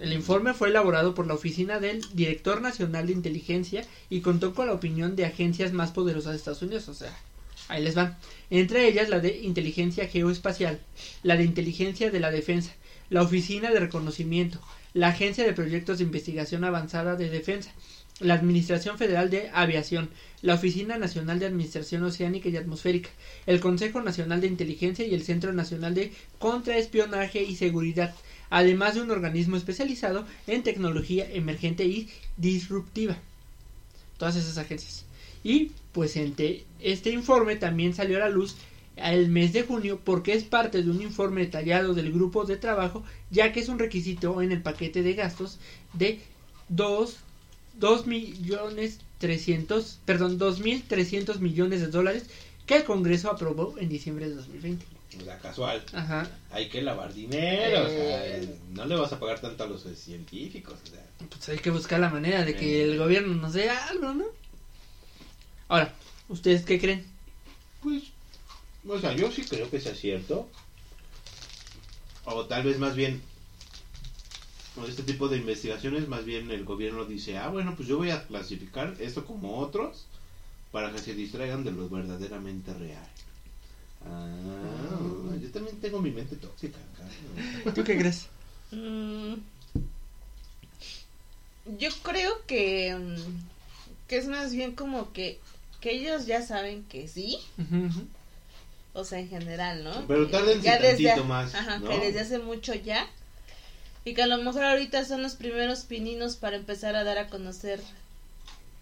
[0.00, 4.68] El informe fue elaborado por la oficina del Director Nacional de Inteligencia y contó con
[4.68, 7.12] la opinión de agencias más poderosas de Estados Unidos, o sea,
[7.66, 8.16] ahí les van.
[8.48, 10.78] Entre ellas la de Inteligencia Geoespacial,
[11.24, 12.72] la de Inteligencia de la Defensa,
[13.10, 14.60] la Oficina de Reconocimiento,
[14.98, 17.70] la Agencia de Proyectos de Investigación Avanzada de Defensa,
[18.18, 20.10] la Administración Federal de Aviación,
[20.42, 23.08] la Oficina Nacional de Administración Oceánica y Atmosférica,
[23.46, 28.12] el Consejo Nacional de Inteligencia y el Centro Nacional de Contraespionaje y Seguridad,
[28.50, 33.16] además de un organismo especializado en tecnología emergente y disruptiva.
[34.16, 35.04] Todas esas agencias.
[35.44, 38.56] Y pues entre este informe también salió a la luz
[39.02, 43.04] el mes de junio porque es parte de un informe detallado del grupo de trabajo
[43.30, 45.58] ya que es un requisito en el paquete de gastos
[45.92, 46.20] de
[46.68, 47.16] 2
[47.74, 52.24] dos millones 300 perdón 2.300 millones de dólares
[52.66, 54.84] que el Congreso aprobó en diciembre de 2020
[55.20, 55.82] O sea, casual.
[55.92, 57.84] ajá Hay que lavar dinero.
[57.84, 58.54] O sea, Eh.
[58.72, 60.74] no le vas a pagar tanto a los eh, científicos.
[60.84, 61.02] O sea.
[61.30, 62.84] pues hay que buscar la manera de que Eh.
[62.84, 64.26] el gobierno nos dé algo no
[65.68, 65.94] ahora
[66.28, 67.04] ustedes qué creen
[67.82, 68.02] Pues,
[68.88, 70.48] o sea, yo sí creo que sea cierto.
[72.24, 73.22] O tal vez más bien,
[74.74, 78.10] con este tipo de investigaciones, más bien el gobierno dice, ah, bueno, pues yo voy
[78.10, 80.06] a clasificar esto como otros
[80.72, 83.06] para que se distraigan de lo verdaderamente real.
[84.04, 86.78] Ah, yo también tengo mi mente tóxica.
[87.74, 88.26] ¿tú qué crees?
[88.70, 89.34] Mm,
[91.78, 95.40] yo creo que, mm, que es más bien como que,
[95.80, 97.38] que ellos ya saben que sí.
[99.00, 100.06] O sea, en general, ¿no?
[100.06, 101.88] Pero tárdense ya desde- tantito más, Ajá, ¿no?
[101.90, 103.06] que desde hace mucho ya.
[104.04, 107.28] Y que a lo mejor ahorita son los primeros pininos para empezar a dar a
[107.28, 107.80] conocer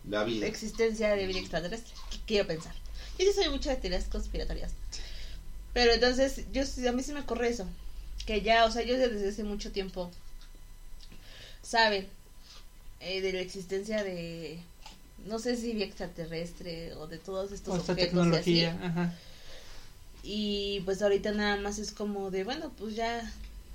[0.09, 0.47] La la vida.
[0.47, 1.93] existencia de vida extraterrestre.
[2.11, 2.75] Qu- Quiero pensar.
[3.19, 4.73] Yo sí soy mucho de teorías conspiratorias.
[5.73, 7.67] Pero entonces, yo sí- a mí sí me ocurre eso.
[8.25, 10.11] Que ya, o sea, yo desde hace mucho tiempo
[11.63, 12.07] saben
[13.01, 14.59] eh, de la existencia de,
[15.27, 18.85] no sé si vida extraterrestre o de todos estos O esta objetos y tecnología así.
[18.85, 19.15] ajá
[20.29, 23.33] Y pues ahorita nada más es como de, bueno, pues ya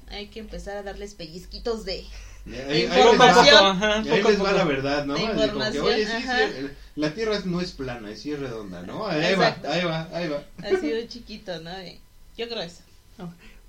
[0.10, 2.04] hay que empezar a darles pellizquitos de...
[2.46, 3.66] Ahí, ahí les va, Información.
[3.66, 5.16] ajá, ahí les va la verdad, ¿no?
[5.16, 9.08] Como que, Oye, sí, sí, la Tierra no es plana, es sí es redonda, ¿no?
[9.08, 9.68] Ahí Exacto.
[9.68, 10.44] va, ahí va, ahí va.
[10.58, 11.72] Así un chiquito, ¿no?
[12.38, 12.82] Yo creo eso.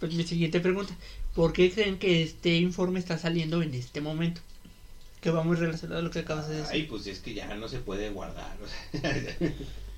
[0.00, 0.94] Pues mi siguiente pregunta.
[1.36, 4.40] ¿Por qué creen que este informe está saliendo en este momento?
[5.20, 6.72] Que va muy relacionado a lo que acabas de decir.
[6.72, 8.56] Ay, pues es que ya no se puede guardar.
[8.64, 9.12] o sea.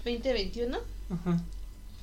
[0.04, 0.78] 2021.
[1.10, 1.40] Ajá.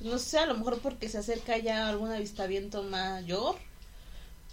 [0.04, 3.56] No sé, a lo mejor porque se acerca ya algún avistamiento mayor.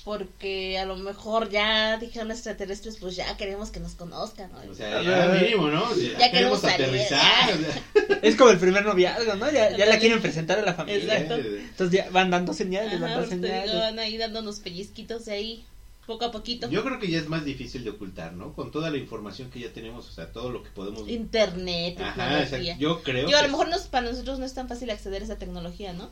[0.06, 4.72] Porque a lo mejor ya dijeron extraterrestres, pues ya queremos que nos conozcan, ¿no?
[4.72, 5.94] O sea, ya mínimo, ¿no?
[5.94, 7.50] Ya, Ya queremos queremos salir, aterrizar.
[7.50, 7.56] ya.
[7.56, 8.20] o sea.
[8.22, 9.52] Es como el primer noviazgo, ¿no?
[9.52, 11.20] Ya, ya la quieren presentar a la familia.
[11.20, 11.36] Exacto.
[11.36, 13.76] Entonces ya van dando señales, van dando pues digo, señales.
[13.76, 15.66] van ahí dándonos pellizquitos de ahí,
[16.10, 16.70] poco a poquito.
[16.70, 18.52] Yo creo que ya es más difícil de ocultar, ¿no?
[18.54, 21.08] Con toda la información que ya tenemos, o sea, todo lo que podemos...
[21.08, 22.66] Internet, Ajá, exacto.
[22.78, 25.22] Yo creo Digo, a lo mejor no es- para nosotros no es tan fácil acceder
[25.22, 26.10] a esa tecnología, ¿no?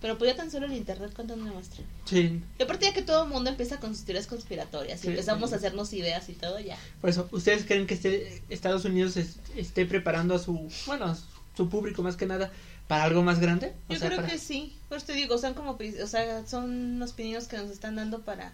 [0.00, 1.84] Pero pues ya tan solo el internet, ¿cuánto nos muestra?
[2.06, 2.40] Sí.
[2.58, 5.08] Y aparte ya que todo el mundo empieza con sus teorías conspiratorias y Sí.
[5.10, 6.76] empezamos a hacernos ideas y todo, ya.
[7.00, 11.16] Por eso, ¿ustedes creen que este, Estados Unidos es- esté preparando a su, bueno, a
[11.56, 12.50] su público más que nada
[12.88, 13.74] para algo más grande?
[13.88, 14.74] O Yo sea, creo para- que sí.
[14.88, 16.64] Por eso te digo, son como, o sea, son
[16.96, 18.52] unos pininos que nos están dando para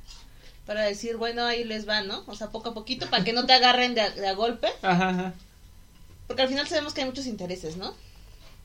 [0.69, 2.23] para decir, bueno, ahí les va, ¿no?
[2.27, 4.69] O sea, poco a poquito, para que no te agarren de a, de a golpe.
[4.83, 5.35] Ajá, ajá.
[6.27, 7.95] Porque al final sabemos que hay muchos intereses, ¿no?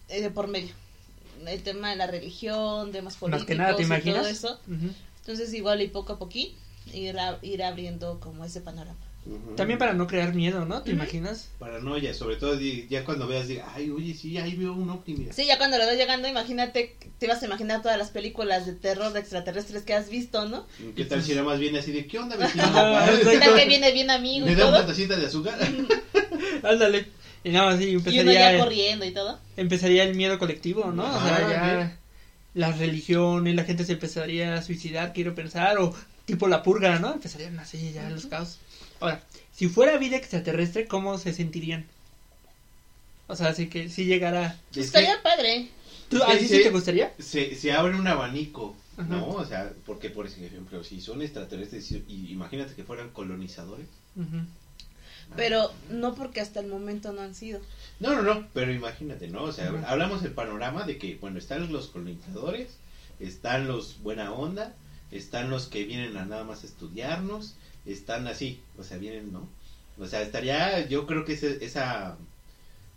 [0.10, 0.74] Eh, de por medio.
[1.48, 4.18] El tema de la religión, temas políticos Más que nada, ¿te y imaginas?
[4.22, 4.60] todo eso.
[4.68, 4.92] Ujú.
[5.22, 6.56] Entonces, igual y poco a poquito
[6.94, 9.00] ir, a- ir abriendo como ese panorama.
[9.56, 10.82] También para no crear miedo, ¿no?
[10.82, 10.98] ¿Te Ujú.
[11.00, 11.50] imaginas?
[11.60, 15.32] Paranoia, sobre todo ya cuando veas, diga, ay, oye, sí, ahí veo un ovni, mira.
[15.34, 18.74] Sí, ya cuando lo ves llegando, imagínate, te vas a imaginar todas las películas de
[18.74, 20.66] terror de extraterrestres que has visto, ¿no?
[20.96, 22.66] ¿Qué tal si era más bien así de, ¿qué onda, vecino?
[23.24, 24.88] ¿Qué tal que viene bien amigo ¿Me y da una todo?
[24.88, 25.58] tacita de azúcar?
[26.64, 27.08] Ándale.
[27.44, 29.40] Y nada más, sí, Y uno empezaría, ya corriendo y todo.
[29.58, 31.04] empezaría el miedo colectivo, ¿no?
[31.04, 32.00] O sea, Ajá, ya
[32.54, 35.94] las religiones, la gente se empezaría a suicidar, quiero pensar, o
[36.26, 37.14] tipo la purga, ¿no?
[37.14, 38.60] Empezarían así ya los caos.
[39.04, 41.86] Ahora, si fuera vida extraterrestre, ¿cómo se sentirían?
[43.28, 44.58] O sea, así que si llegara...
[44.72, 45.68] Es que Estaría padre.
[46.10, 46.64] ¿Tú, Es que ¿Así sí sí.
[46.64, 47.14] te gustaría?
[47.20, 49.10] se, se abre un abanico, Ajá.
[49.10, 49.28] ¿no?
[49.28, 53.88] O sea, porque, por ejemplo, si son extraterrestres y, y imagínate que fueran colonizadores.
[54.16, 54.38] Ujú.
[55.36, 57.60] Pero no porque hasta el momento no han sido.
[58.00, 59.44] No, no, no, pero imagínate, ¿no?
[59.44, 59.84] O sea, Ajá.
[59.90, 62.70] hablamos del panorama de que, bueno, están los colonizadores,
[63.20, 64.74] están los buena onda,
[65.12, 69.48] están los que vienen a nada más estudiarnos, están así, o sea, vienen, ¿no?
[70.00, 72.18] O sea, estaría, yo creo que ese, esa,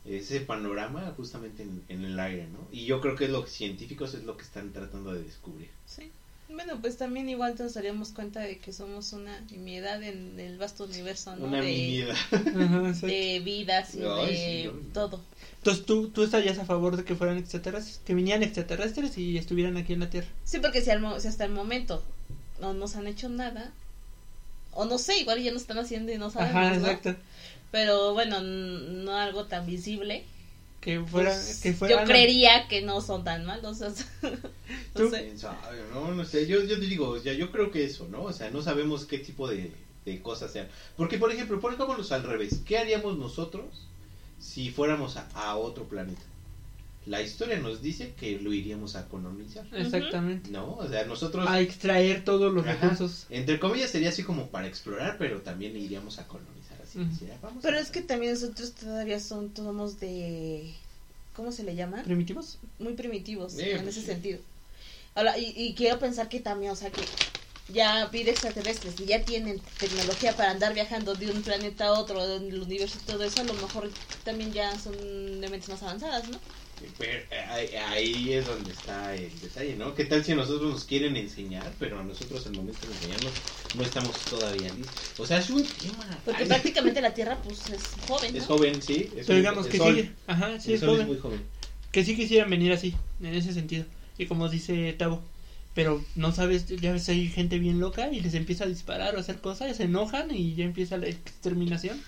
[0.05, 2.67] ese panorama justamente en, en el aire, ¿no?
[2.73, 5.69] Y yo creo que es lo que científicos es lo que están tratando de descubrir.
[5.87, 6.11] Sí.
[6.49, 10.85] Bueno, pues también igual nos daríamos cuenta de que somos una nimiedad en el vasto
[10.85, 11.47] universo, ¿no?
[11.47, 12.15] Una de,
[13.03, 15.21] de vidas y Ay, de sí, yo- todo.
[15.59, 18.01] Entonces, ¿tú, ¿tú estarías a favor de que fueran extraterrestres?
[18.07, 20.29] Que vinieran extraterrestres y estuvieran aquí en la Tierra.
[20.45, 22.01] Sí, porque si, al mo- si hasta el momento
[22.61, 23.73] no nos han hecho nada,
[24.77, 26.87] o no sé, igual ya nos están haciendo y no sabemos, Ajá, ¿no?
[26.87, 27.17] exacto.
[27.71, 30.25] Pero bueno, no algo tan visible.
[30.81, 31.31] Que fuera...
[31.33, 33.81] Pues, que fuera yo creería que no son tan malos.
[33.81, 34.07] o sea,
[34.95, 35.05] ¿Tú?
[35.05, 35.25] no sé.
[35.25, 38.07] ¿Quién sabe, no, no sé, yo, yo te digo, o sea, yo creo que eso,
[38.11, 38.23] ¿no?
[38.23, 39.73] O sea, no sabemos qué tipo de,
[40.05, 40.69] de cosas sean.
[40.97, 43.65] Porque, por ejemplo, pongámonos al revés, ¿qué haríamos nosotros
[44.39, 46.23] si fuéramos a, a otro planeta?
[47.07, 50.51] La historia nos dice que lo iríamos a colonizar, Exactamente.
[50.51, 50.75] ¿no?
[50.75, 52.91] O sea, nosotros, A extraer todos los Ajá.
[52.91, 53.27] recursos.
[53.31, 56.99] entre comillas, sería así como para explorar, pero también iríamos a colonizar, así.
[57.33, 60.75] "Ah, vamos Pero a- es que también nosotros todavía son, somos de...
[61.33, 62.03] ¿Cómo se le llama?
[62.03, 62.59] ¿Primitivos?
[62.79, 64.07] Muy primitivos Sí, en pues ese sí.
[64.07, 64.41] sentido.
[65.15, 67.11] Ahora, y, y quiero pensar que también, o sea, que
[67.69, 72.27] ya pide extraterrestres y ya tienen tecnología para andar viajando de un planeta a otro,
[72.27, 73.93] del universo y todo eso, a lo mejor
[74.25, 76.41] también ya son de mentes más avanzadas, ¿no?
[76.99, 79.95] Pero, eh, ahí, es donde está el detalle, ¿no?
[79.95, 83.33] ¿Qué tal si a nosotros nos quieren enseñar, pero a nosotros al momento de enseñarnos
[83.75, 84.97] no estamos todavía listos?
[85.19, 86.07] O sea, es un tema.
[86.25, 88.39] Porque Ay, prácticamente la Tierra, pues, es joven, ¿no?
[88.39, 89.11] es joven, sí.
[89.17, 90.11] Es Pero digamos el que sol, sí.
[90.27, 91.03] Ajá, sí, el es sol joven.
[91.03, 91.41] es muy joven.
[91.93, 93.85] Que sí quisieran venir así, en ese sentido.
[94.19, 95.23] Y como dice Tavo,
[95.75, 99.19] pero no sabes, ya ves, hay gente bien loca y les empieza a disparar o
[99.19, 102.01] hacer cosas, se enojan y ya empieza la exterminación.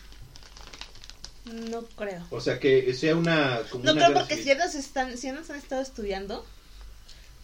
[1.71, 2.27] No creo.
[2.31, 3.61] O sea, que sea una.
[3.71, 6.45] Como No una creo porque si nos, están, si ya nos han estado estudiando,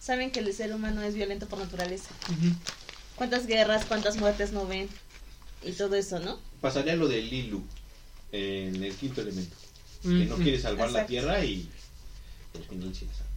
[0.00, 2.10] saben que el ser humano es violento por naturaleza.
[3.16, 4.88] ¿Cuántas guerras, cuántas muertes no ven?
[5.62, 6.38] Y todo eso, ¿no?
[6.60, 7.64] Pasaría lo de Lilu
[8.32, 9.56] en el quinto elemento.
[10.02, 11.68] Que no quiere salvar la tierra y.
[12.54, 13.30] Al final sí la salva.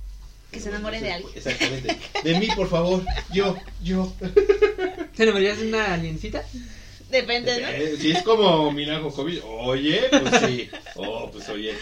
[0.51, 1.34] Que se enamore de alguien.
[1.36, 1.97] Exactamente.
[2.23, 3.06] De mí, por favor.
[3.34, 4.13] Yo, yo.
[5.13, 6.43] ¿Se enamorarías de una aliencita?
[7.09, 7.67] Depende, ¿no?
[7.67, 10.69] Eh, Si es como Minajo COVID, oye, pues sí.
[10.95, 11.73] Oh, pues oye.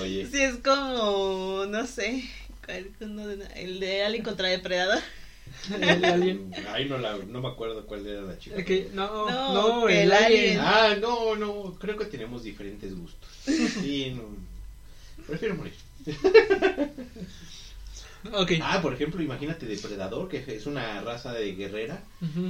[0.00, 0.26] Oye.
[0.30, 2.24] Sí, es como, no sé,
[2.64, 5.00] ¿cuál- uno de- el de Alien contra Depredador.
[5.80, 6.52] El alien.
[6.68, 8.56] Ay, no, la, no me acuerdo cuál era la chica.
[8.92, 10.58] No, No, no, el el, alien.
[10.58, 10.60] alien.
[10.60, 13.28] Ah, no, no, creo que tenemos diferentes gustos.
[13.44, 14.24] Sí, no.
[15.26, 15.74] Prefiero morir.
[18.32, 18.52] Ok.
[18.62, 22.02] Ah, por ejemplo, imagínate Depredador, que es una raza de guerrera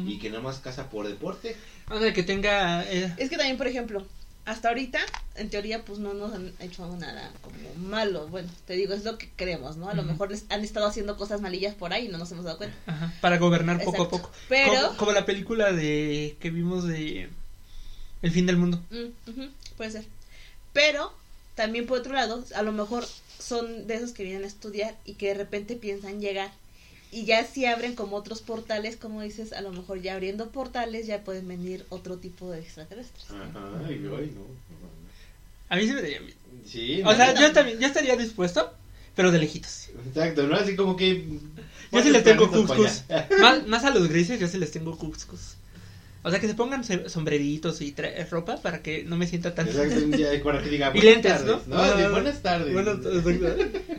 [0.06, 1.56] y que nada más caza por deporte.
[1.90, 2.84] O sea, que tenga.
[2.84, 4.04] eh, Es que también, por ejemplo,
[4.44, 5.00] hasta ahorita,
[5.34, 7.56] en teoría, pues no nos han hecho nada como
[7.88, 8.28] malo.
[8.28, 9.88] Bueno, te digo, es lo que creemos, ¿no?
[9.88, 12.44] A lo mejor les han estado haciendo cosas malillas por ahí y no nos hemos
[12.44, 12.76] dado cuenta.
[12.86, 14.30] ajá, para gobernar poco a poco.
[14.48, 17.28] Pero- Como, como la película de que vimos de
[18.22, 18.80] El fin del mundo.
[18.90, 19.42] Mm,
[19.76, 20.04] puede ser.
[20.72, 21.12] Pero,
[21.54, 23.04] también por otro lado, a lo mejor
[23.38, 26.52] son de esos que vienen a estudiar y que de repente piensan llegar.
[27.12, 31.06] Y ya si abren como otros portales, como dices, a lo mejor ya abriendo portales
[31.06, 33.30] ya pueden venir otro tipo de extraterrestres.
[33.30, 34.42] Ajá, ay, ay, no.
[35.68, 36.36] A mí se me daría miedo.
[36.66, 37.40] Sí, O sea, no.
[37.40, 38.72] yo también, yo estaría dispuesto,
[39.14, 39.88] pero de lejitos.
[40.08, 40.56] Exacto, ¿no?
[40.56, 41.24] Así como que.
[41.92, 43.04] Yo sí les tengo cuscus.
[43.66, 45.55] más a los grises, yo sí les tengo cuscus.
[46.26, 47.94] O sea, que se pongan sombreritos y
[48.28, 49.68] ropa para que no me sienta tan...
[49.68, 52.10] Exacto, un día para que diga Y buenas lentes, tardes, ¿no?
[52.10, 52.72] buenas tardes.
[52.72, 53.22] Buenas tardes.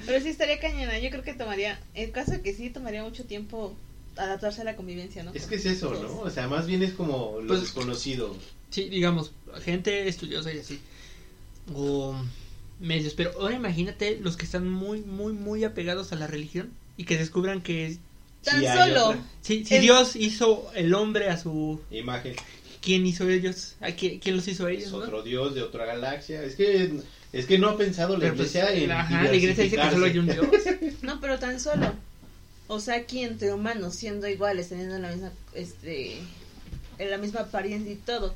[0.05, 0.99] Pero sí estaría cañona.
[0.99, 3.77] Yo creo que tomaría, en caso de que sí, tomaría mucho tiempo
[4.17, 5.31] adaptarse a la convivencia, ¿no?
[5.33, 6.19] Es que es eso, ¿no?
[6.19, 8.35] O sea, más bien es como lo Pues- desconocido.
[8.71, 9.31] Sí, digamos,
[9.63, 10.81] gente estudiosa y así.
[11.73, 12.13] O
[12.81, 13.13] medios.
[13.13, 17.17] Pero ahora imagínate los que están muy, muy, muy apegados a la religión y que
[17.17, 17.97] descubran que
[18.43, 19.15] Tan Sí, solo.
[19.41, 21.81] si, si Es- Dios hizo el hombre a su...
[21.91, 22.35] Imagen.
[22.81, 23.75] ¿Quién hizo ellos?
[23.81, 24.85] ¿A quién, quién los hizo ellos?
[24.85, 24.99] Es no?
[24.99, 26.41] otro dios de otra galaxia.
[26.43, 26.91] Es que
[27.33, 29.91] es que no ha pensado la Pero pues, iglesia en ajá, la iglesia dice que
[29.91, 30.47] solo hay un Dios.
[31.01, 31.93] No, pero tan solo.
[32.67, 36.17] O sea, aquí entre humanos, siendo iguales, teniendo la misma, este,
[36.97, 38.33] en la misma apariencia y todo.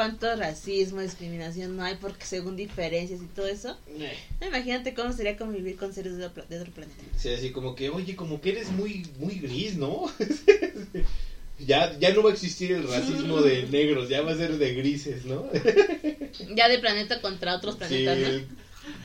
[0.00, 1.96] ¿Cuánto racismo, discriminación no hay?
[1.96, 3.76] Porque según diferencias y todo eso.
[3.86, 7.02] Eh, No, imagínate cómo sería convivir con seres de otro, de otro planeta.
[7.18, 10.06] Sea, así como que, oye, como que eres muy muy gris, ¿no?
[11.58, 14.72] ya ya no va a existir el racismo de negros, ya va a ser de
[14.74, 15.44] grises, ¿no?
[16.54, 18.26] Ya de planeta contra otros Sí, planetas, ¿no?
[18.26, 18.46] el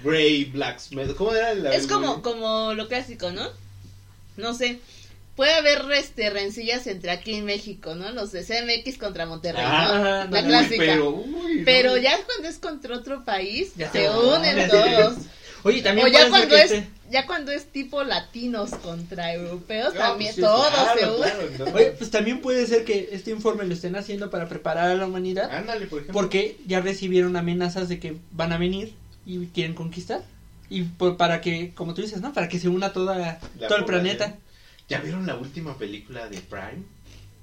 [0.01, 1.13] Grey Blacksmith.
[1.17, 3.49] ¿Cómo era la Es como, como lo clásico, ¿no?
[4.37, 4.79] No sé.
[5.35, 8.11] Puede haber este, rencillas entre aquí en México, ¿no?
[8.11, 10.33] Los de CMX contra Monterrey, Ah, ¿no?
[10.33, 10.77] La uy, clásica.
[10.77, 11.23] Pero,
[11.65, 12.03] Pero, uy, no.
[12.03, 15.15] ya cuando es contra otro país, Ya se unen todos.
[15.63, 18.69] Oye, también O ya puede ser cuando que es, este- ya cuando es tipo latinos
[18.75, 21.55] contra europeos, No, también pues sí, todos claro, se unen.
[21.57, 21.71] claro.
[21.75, 25.05] Oye, pues también puede ser que este informe lo estén haciendo para preparar a la
[25.05, 25.51] humanidad.
[25.53, 26.13] Ándale, por ejemplo.
[26.21, 28.93] Porque ya recibieron amenazas de que van a venir
[29.25, 30.21] y quieren conquistar.
[30.69, 32.31] Y por- para que, como tú dices, ¿no?
[32.31, 34.35] Para que se una toda, La todo el planeta.
[34.87, 36.83] ¿Ya vieron la última película de Prime?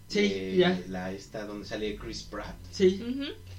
[0.09, 0.81] Sí, De ya.
[0.89, 2.55] La esta donde sale Chris Pratt.
[2.71, 3.03] Sí.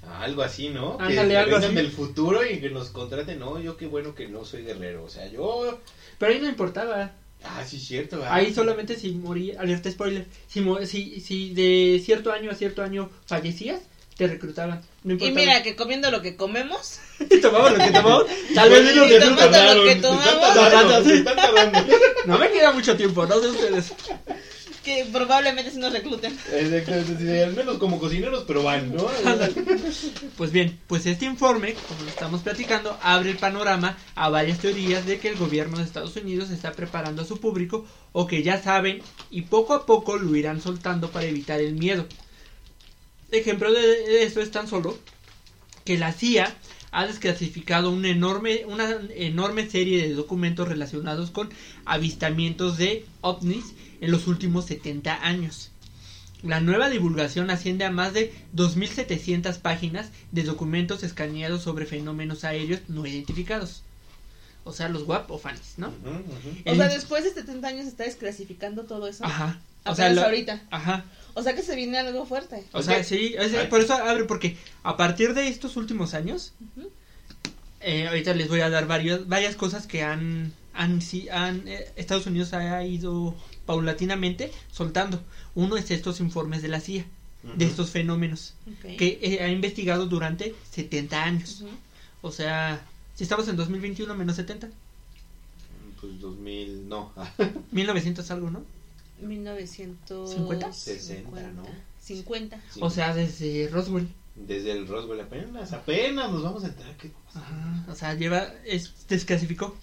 [0.04, 0.98] Ah, Algo así, ¿no?
[1.00, 1.74] Ándale, que algo así.
[1.74, 3.39] del futuro y que nos contraten.
[3.39, 5.04] No, yo qué bueno que no soy guerrero.
[5.04, 5.80] O sea, yo...
[6.19, 7.13] Pero ahí no importaba.
[7.43, 8.17] Ah, sí, cierto.
[8.17, 8.34] ¿verdad?
[8.34, 13.10] Ahí solamente si moría, alerta spoiler, si, si, si de cierto año a cierto año
[13.26, 13.82] fallecías,
[14.15, 14.82] te reclutaban.
[15.04, 16.99] No Y mira que comiendo lo que comemos,
[17.30, 19.19] Y tomamos lo que tomamos, tal vez menos de
[19.76, 20.54] lo que Se tomamos.
[20.54, 21.80] tardando, se están tardando.
[22.26, 23.93] No me queda mucho tiempo, no sé ustedes.
[24.82, 26.38] que probablemente sí nos recluten.
[26.54, 29.08] Exactamente, sí, al menos como cocineros, pero van, ¿no?
[30.38, 35.06] Pues bien, pues este informe, como lo estamos platicando, abre el panorama a varias teorías
[35.06, 38.62] de que el gobierno de Estados Unidos está preparando a su público o que ya
[38.62, 42.06] saben y poco a poco lo irán soltando para evitar el miedo.
[43.38, 44.98] Ejemplo de esto es tan solo
[45.86, 46.54] que la CIA
[46.91, 51.50] ha desclasificado una enorme, una enorme serie de documentos relacionados con
[51.86, 55.72] avistamientos de ovnis en los últimos 70 años.
[56.43, 62.82] La nueva divulgación asciende a más de 2.700 páginas de documentos escaneados sobre fenómenos aéreos
[62.89, 63.82] no identificados.
[64.65, 65.88] O sea, los WAP o FANIS, ¿no?
[65.88, 65.91] O
[66.65, 69.26] El- sea, después de 70 años se está desclasificando todo eso.
[69.26, 69.60] Ajá.
[69.86, 70.62] O sea, la- ahorita.
[70.69, 71.06] Ajá.
[71.36, 72.63] O sea que se viene algo fuerte.
[72.74, 76.54] O sea, sí, es- por eso abre, porque a partir de estos últimos años,
[77.82, 81.91] eh, ahorita les voy a dar varios, varias cosas que han, han, sí, han eh,
[81.96, 85.22] Estados Unidos ha ido paulatinamente soltando.
[85.56, 87.06] Uno es estos informes de la CIA,
[87.58, 88.54] de estos fenómenos,
[88.98, 91.63] que eh, ha investigado durante 70 años.
[92.22, 94.69] O sea, si estamos en 2021 menos 70,
[96.00, 97.12] Pues 2000, no.
[97.71, 98.63] 1900 algo, ¿no?
[99.24, 100.71] 1950.
[100.74, 101.63] 60, ¿no?
[102.02, 102.60] 50.
[102.74, 102.80] Sí.
[102.84, 104.08] O sea, desde Roswell.
[104.36, 107.12] Desde el Roswell apenas, apenas nos vamos a enterar que...
[107.36, 109.76] Ajá, o sea, lleva, es, desclasificó.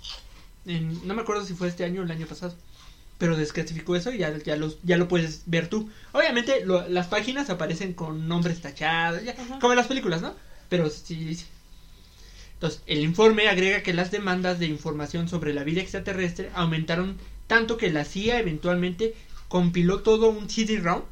[0.67, 2.55] En, no me acuerdo si fue este año o el año pasado.
[3.19, 5.91] Pero desclasificó eso y ya, ya, los, ya lo puedes ver tú.
[6.13, 10.35] Obviamente lo- las páginas aparecen con nombres tachados, ya, como en las películas, ¿no?
[10.69, 11.45] Pero sí, sí.
[12.55, 17.17] Entonces, el informe agrega que las demandas de información sobre la vida extraterrestre aumentaron
[17.47, 19.15] tanto que la CIA eventualmente
[19.51, 21.03] compiló todo un CD-ROM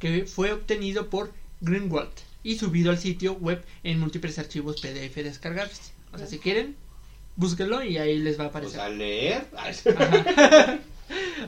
[0.00, 2.10] que fue obtenido por Greenwald
[2.42, 5.92] y subido al sitio web en múltiples archivos PDF descargables.
[6.12, 6.74] O sea, si quieren,
[7.36, 8.80] búsquenlo y ahí les va a Pues aparecer.
[8.80, 9.46] a leer.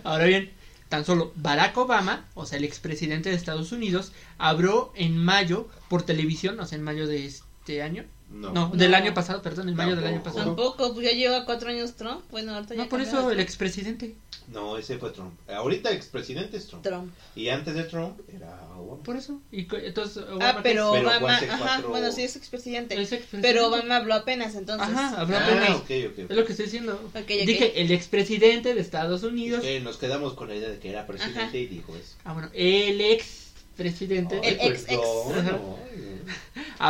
[0.05, 0.53] Ahora bien,
[0.89, 6.03] tan solo Barack Obama, o sea, el expresidente de Estados Unidos, abrió en mayo por
[6.03, 8.05] televisión, o sea, en mayo de este año.
[8.33, 8.53] No.
[8.53, 8.97] No, del No.
[8.97, 10.35] año pasado, perdón, en mayo del año Tampoco.
[10.35, 10.57] pasado.
[10.57, 12.23] Tampoco, pues ya lleva cuatro años Trump.
[12.31, 14.15] Bueno, ahorita ya No, por eso el expresidente.
[14.49, 15.33] No, ese fue Trump.
[15.49, 16.83] Ahorita expresidente es Trump.
[16.83, 17.13] Trump.
[17.37, 19.03] Y antes de Trump era Obama.
[19.05, 19.41] Por eso.
[19.53, 22.95] Y entonces, Obama, Ah, ¿qué pero Pero Obama, hace ajá, cuatro- bueno, sí es expresidente.
[22.95, 23.01] es?
[23.03, 23.49] Es expresidente.
[23.49, 24.89] Pero Obama habló apenas, entonces.
[24.89, 25.71] Ajá, habló Ah, apenas.
[25.77, 26.19] ok, ok.
[26.31, 27.11] Es lo que estoy diciendo.
[27.29, 29.63] Dije el expresidente de Estados Unidos.
[29.63, 31.57] Que nos quedamos con la idea de que era presidente Ajá.
[31.57, 32.17] y dijo eso.
[32.25, 33.42] Ah, bueno, el expresidente
[34.43, 35.01] El Ay, ex, ex.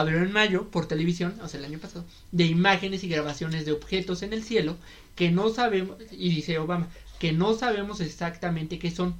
[0.08, 4.22] en mayo por televisión, o sea, el año pasado, de imágenes y grabaciones de objetos
[4.22, 4.76] en el cielo
[5.16, 9.14] que no sabemos, y dice Obama, que no sabemos exactamente qué son.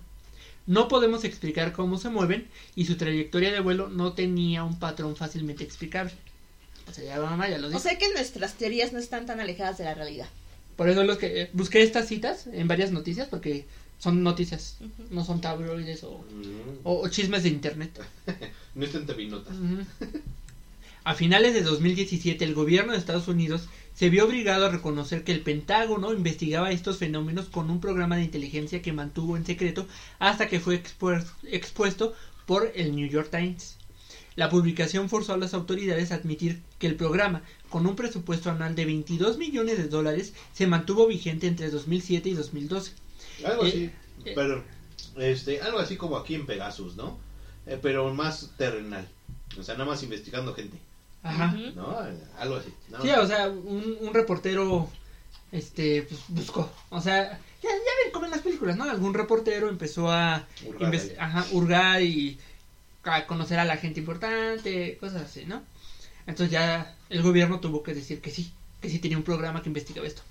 [0.67, 2.47] No podemos explicar cómo se mueven
[2.77, 6.13] y su trayectoria de vuelo no tenía un patrón fácilmente explicable.
[6.89, 7.81] O sea, ya Obama ya lo O dijo.
[7.81, 10.29] sea que nuestras teorías no están tan alejadas de la realidad.
[10.77, 13.67] Por eso los que eh, busqué estas citas en varias noticias porque
[14.03, 14.79] son noticias,
[15.11, 16.81] no son tabloides o, Mm.
[16.83, 18.01] o- o chismes de internet.
[18.75, 19.55] No está en Tevinotas.
[19.55, 19.85] Ujú.
[21.05, 25.33] A finales de 2017, el gobierno de Estados Unidos se vio obligado a reconocer que
[25.33, 29.87] el Pentágono investigaba estos fenómenos con un programa de inteligencia que mantuvo en secreto
[30.19, 30.83] hasta que fue
[31.51, 32.15] expuesto
[32.47, 33.77] por el New York Times.
[34.37, 38.75] La publicación forzó a las autoridades a admitir que el programa, con un presupuesto anual
[38.75, 42.93] de 22 millones de dólares, se mantuvo vigente entre 2007 y 2012.
[43.45, 43.91] Algo así.
[44.25, 44.33] eh.
[44.35, 44.63] Pero,
[45.17, 47.19] este, algo así como aquí en Pegasus, ¿no?
[47.67, 49.09] Eh, pero más terrenal.
[49.59, 50.79] O sea, nada más investigando gente.
[51.23, 51.55] Ajá.
[51.75, 51.97] ¿No?
[52.39, 52.73] Algo así.
[52.89, 53.03] ¿no?
[53.03, 54.89] Sí, o sea, un, un reportero
[55.53, 57.25] este pues, buscó, o sea,
[57.63, 58.85] ya, ya ven como en las películas, ¿no?
[58.85, 62.39] Algún reportero empezó a Hurgar ajá, hurgar y
[63.05, 65.63] a conocer a la gente importante, cosas así, ¿no?
[66.27, 69.69] Entonces ya el gobierno tuvo que decir que sí, que sí tenía un programa que
[69.69, 70.23] investigaba esto.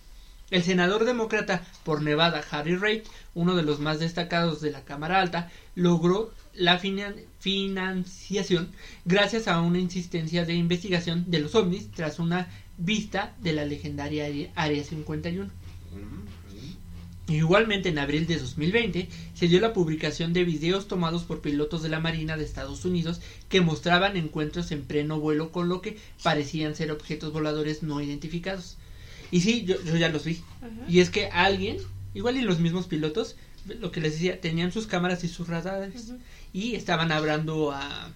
[0.52, 5.22] El senador demócrata por Nevada, Harry Reid, uno de los más destacados de la Cámara
[5.22, 8.70] Alta, logró la finan- financiación
[9.06, 14.26] gracias a una insistencia de investigación de los ovnis tras una vista de la legendaria
[14.26, 15.46] Área- Área 51.
[15.46, 17.34] Mm, mm.
[17.34, 21.88] Igualmente en abril de 2020 se dio la publicación de videos tomados por pilotos de
[21.88, 26.76] la Marina de Estados Unidos que mostraban encuentros en pleno vuelo con lo que parecían
[26.76, 28.78] ser objetos voladores no identificados.
[29.32, 30.42] Y sí, yo, yo ya los vi.
[30.62, 30.70] Ajá.
[30.88, 31.78] Y es que alguien,
[32.14, 36.12] igual y los mismos pilotos, lo que les decía, tenían sus cámaras y sus radares
[36.54, 38.12] y estaban hablando a,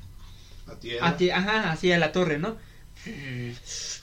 [0.68, 1.08] A tierra.
[1.08, 2.58] a ti- ajá, así a la torre, ¿no?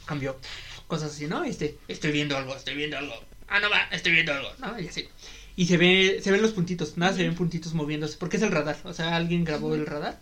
[0.07, 0.39] Cambió,
[0.87, 1.45] cosas así, ¿no?
[1.45, 3.15] Este, estoy viendo algo, estoy viendo algo.
[3.49, 4.79] Ah, no va, estoy viendo algo, ¿no?
[4.81, 5.09] Y así.
[5.57, 8.51] Y se ve, se ven los puntitos, nada, se ven puntitos moviéndose, porque es el
[8.53, 10.19] radar, o sea, alguien grabó el radar.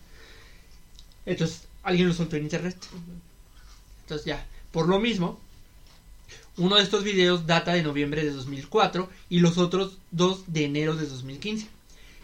[1.26, 2.76] Entonces, alguien lo soltó en internet.
[4.02, 5.40] Entonces ya, por lo mismo,
[6.60, 10.94] uno de estos videos data de noviembre de 2004 y los otros dos de enero
[10.94, 11.66] de 2015,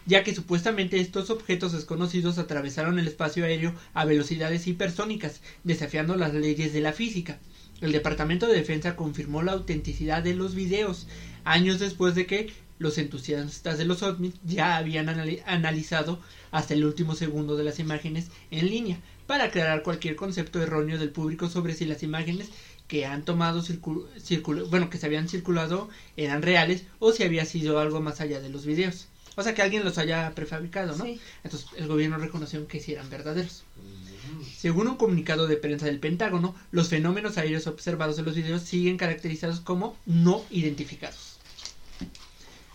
[0.05, 6.35] ya que supuestamente estos objetos desconocidos atravesaron el espacio aéreo a velocidades hipersónicas, desafiando las
[6.35, 7.39] leyes de la física.
[7.81, 11.07] El Departamento de Defensa confirmó la autenticidad de los videos,
[11.43, 16.21] años después de que los entusiastas de los ovnis ya habían anali- analizado
[16.51, 21.09] hasta el último segundo de las imágenes en línea, para aclarar cualquier concepto erróneo del
[21.09, 22.49] público sobre si las imágenes
[22.87, 27.45] que han tomado circu- circul- bueno que se habían circulado eran reales o si había
[27.45, 29.07] sido algo más allá de los videos.
[29.35, 31.19] O sea que alguien los haya prefabricado no Sí.
[31.43, 33.63] entonces el gobierno reconoció que sí eran verdaderos.
[33.75, 34.43] Mm.
[34.57, 38.97] según un comunicado de prensa del Pentágono los fenómenos aéreos observados en los videos siguen
[38.97, 41.37] caracterizados como no identificados.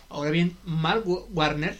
[0.08, 1.76] Ahora bien Mark Wa- Warner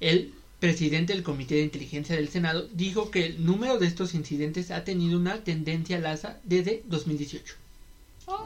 [0.00, 4.70] el presidente del Comité de Inteligencia del Senado dijo que el número de estos incidentes
[4.70, 7.54] ha tenido una tendencia al alza desde 2018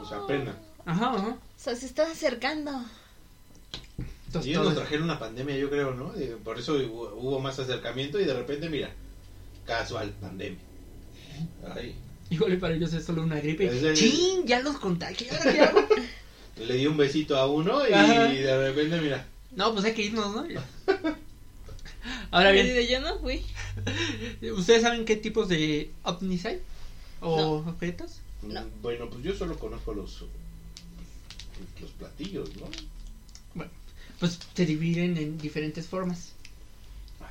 [0.01, 0.55] O sea, apenas.
[0.85, 1.27] Ajá, ajá.
[1.29, 2.71] O sea, se está acercando.
[4.27, 6.13] Entonces, Y ellos todo- nos trajeron una pandemia, yo creo, ¿no?
[6.19, 8.91] Y por eso hubo, hubo más acercamiento y de repente, mira,
[9.65, 10.59] casual, pandemia.
[11.75, 11.95] Ay,
[12.29, 13.67] Igual y para ellos es solo una gripe.
[13.67, 14.45] El- ¡Chin!
[14.45, 15.29] Ya los contagié.
[15.31, 15.87] ¿Ahora qué hago?
[16.57, 19.25] le di un besito a uno y de repente, mira,
[19.55, 20.45] No, pues hay que irnos, ¿no?
[22.31, 23.45] Ahora Y bien, de yo no fui.
[24.57, 26.61] ¿ustedes saben qué tipos de ovnis hay?
[27.21, 28.19] ¿O objetos?
[28.41, 28.65] No.
[28.81, 30.25] bueno, pues yo solo conozco los,
[31.81, 32.67] los platillos, ¿no?
[34.19, 36.33] Pues se dividen en diferentes formas.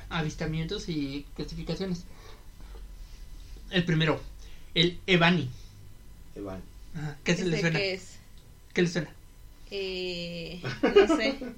[0.09, 2.03] Avistamientos y clasificaciones.
[3.71, 4.21] El primero,
[4.73, 5.49] el Evani.
[6.35, 6.61] Evan.
[6.95, 7.79] Ajá, ¿Qué se le ¿Ese suena?
[7.79, 8.15] qué es?
[8.73, 9.09] ¿Qué le suena?
[9.71, 10.61] Eh,
[10.95, 11.39] no sé.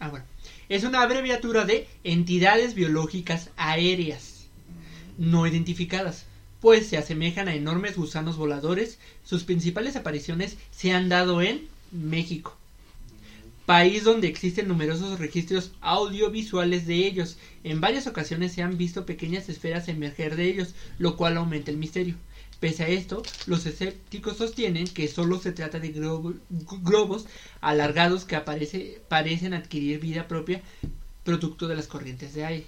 [0.00, 0.24] Ah, bueno.
[0.68, 4.46] Es una abreviatura de entidades biológicas aéreas
[5.16, 6.24] no identificadas,
[6.62, 8.98] pues se asemejan a enormes gusanos voladores.
[9.24, 12.56] Sus principales apariciones se han dado en México,
[13.66, 17.36] país donde existen numerosos registros audiovisuales de ellos.
[17.64, 21.76] En varias ocasiones se han visto pequeñas esferas emerger de ellos, lo cual aumenta el
[21.76, 22.14] misterio.
[22.60, 26.36] Pese a esto, los escépticos sostienen que solo se trata de globo-
[26.80, 27.26] globos
[27.60, 30.62] alargados que aparece- parecen adquirir vida propia
[31.24, 32.66] producto de las corrientes de aire.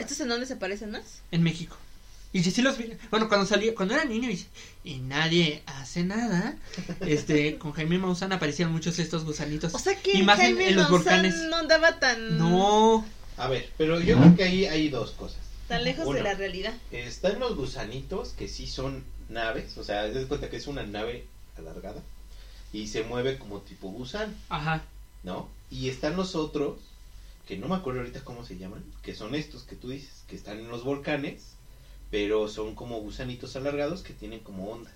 [0.00, 1.22] ¿Estos en dónde se parecen más?
[1.30, 1.76] en México.
[2.32, 4.46] Y si sí los vi, bueno, cuando salía, cuando era niño y,
[4.84, 6.56] y nadie hace nada,
[7.00, 9.74] este, con Jaime Maussan aparecían muchos estos gusanitos.
[9.74, 11.34] O sea que y más en, Jaime en los Maussan volcanes.
[11.48, 13.06] no andaba tan, No,
[13.36, 15.40] A ver, pero yo creo que ahí hay dos cosas.
[15.68, 16.74] tan lejos de la realidad.
[16.90, 20.84] Están los gusanitos que sí son naves, o sea, te das cuenta que es una
[20.84, 21.26] nave
[21.56, 22.02] alargada
[22.72, 24.82] y se mueve como tipo gusano, ajá,
[25.22, 25.48] ¿no?
[25.70, 26.78] Y están los otros,
[27.46, 30.36] que no me acuerdo ahorita cómo se llaman, que son estos que tú dices, que
[30.36, 31.54] están en los volcanes,
[32.10, 34.92] pero son como gusanitos alargados que tienen como ondas.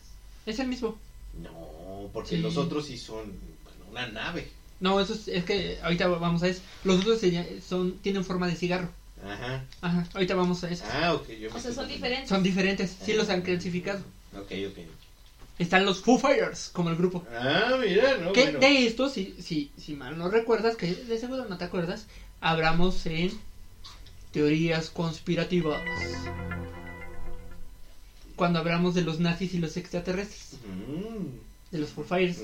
[0.47, 0.99] es el mismo.
[1.43, 2.37] No, porque Sí.
[2.39, 3.33] los otros sí son
[3.65, 4.49] bueno, una nave.
[4.81, 6.61] No, eso es, es que ahorita vamos a eso.
[6.85, 7.21] Los otros
[7.67, 8.89] son, tienen forma de cigarro.
[9.25, 9.65] Ajá.
[9.81, 10.85] Ajá, ahorita vamos a eso.
[10.91, 11.29] Ah, ok.
[11.31, 12.29] Yo O sea, son diferentes.
[12.29, 14.01] Son diferentes, sí los han clasificado.
[14.37, 14.79] Ok, ok.
[15.59, 17.25] Están los Foo Fighters, como el grupo.
[17.31, 18.59] Ah, mira, no, que bueno.
[18.59, 22.07] de esto, si, si, si mal no recuerdas, que de seguro no te acuerdas,
[22.41, 23.39] hablamos en
[24.33, 25.83] teorías conspirativas.
[28.37, 32.43] Cuando hablamos de los nazis y los extraterrestres, Mm, de los Foo Fighters.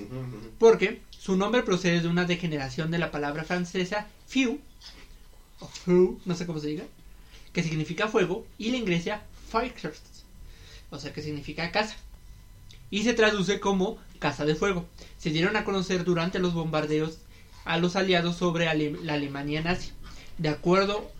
[0.58, 4.58] Porque su nombre procede de una degeneración de la palabra francesa few,
[5.60, 6.84] o feu, no sé cómo se diga,
[7.52, 10.00] que significa fuego, y la inglesa fighters,
[10.90, 11.96] o sea que significa casa.
[12.90, 14.86] Y se traduce como casa de fuego.
[15.18, 17.18] Se dieron a conocer durante los bombardeos
[17.66, 19.90] a los aliados sobre Ale- la Alemania nazi.
[20.38, 21.10] De acuerdo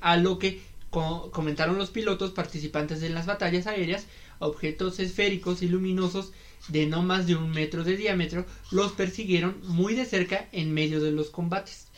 [0.00, 0.60] a lo que
[0.96, 4.06] co- comentaron los pilotos participantes en las batallas aéreas,
[4.38, 6.32] objetos esféricos y luminosos
[6.68, 10.98] de no más de un metro de diámetro los persiguieron muy de cerca en medio
[11.02, 11.88] de los combates.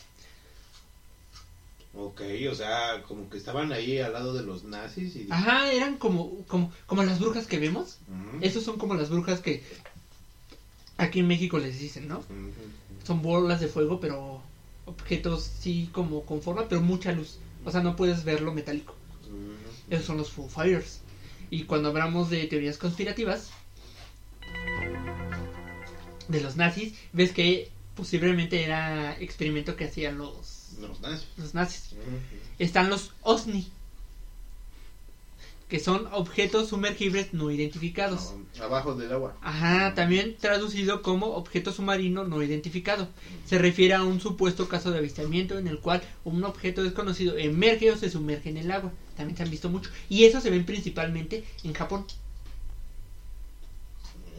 [1.93, 2.21] Ok,
[2.51, 5.27] o sea, como que estaban ahí al lado de los nazis y...
[5.31, 7.99] Ajá, eran como, como, como las brujas que vemos.
[8.41, 9.63] Esos son como las brujas que
[10.97, 12.21] aquí en México les dicen, ¿no?
[13.07, 14.41] Son bolas de fuego, pero
[14.85, 17.37] objetos sí como con forma, pero mucha luz.
[17.65, 18.95] O sea, no puedes verlo metálico.
[19.27, 19.53] Ujú.
[19.89, 21.01] Esos son los Foo Fighters.
[21.49, 23.49] Y cuando hablamos de teorías conspirativas
[26.27, 31.27] de los nazis, ves que posiblemente era experimento que hacían los, Los nazis.
[31.37, 31.89] los nazis.
[32.59, 33.67] Están los OSNI,
[35.69, 38.33] que son objetos sumergibles no identificados.
[38.59, 39.37] Abajo del agua.
[39.41, 43.07] Ajá, también traducido como objeto submarino no identificado.
[43.45, 47.91] Se refiere a un supuesto caso de avistamiento en el cual un objeto desconocido emerge
[47.91, 48.91] o se sumerge en el agua.
[49.15, 49.91] También se han visto mucho.
[50.09, 52.05] Y eso se ven principalmente en Japón.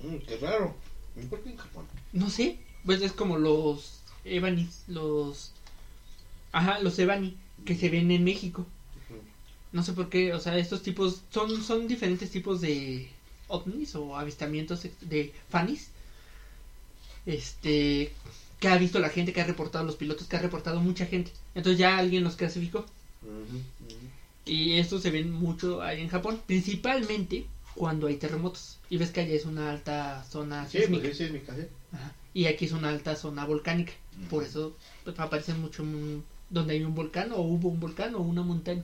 [0.02, 0.74] Mm, qué raro.
[1.16, 1.86] ¿Y por qué en Japón?
[2.12, 5.52] No sé, pues es como los Ebanis, los...
[6.50, 8.66] Ajá, los Ebani, que se ven en México.
[9.72, 13.08] No sé por qué, o sea, estos tipos son, son diferentes tipos de
[13.48, 15.88] ovnis o avistamientos de fanis.
[17.26, 18.12] Este,
[18.58, 21.32] que ha visto la gente, que ha reportado los pilotos, que ha reportado mucha gente.
[21.54, 22.84] Entonces ya alguien los clasificó.
[24.44, 28.78] Y estos se ven mucho ahí en Japón, principalmente cuando hay terremotos.
[28.88, 31.02] Y ves que allá es una alta zona Sí, sísmica.
[31.04, 31.30] pues sí.
[31.92, 32.12] Ajá.
[32.34, 33.92] Y aquí es una alta zona volcánica.
[34.28, 38.20] Por eso pues, aparecen mucho mm, donde hay un volcán o hubo un volcán o
[38.20, 38.82] una montaña.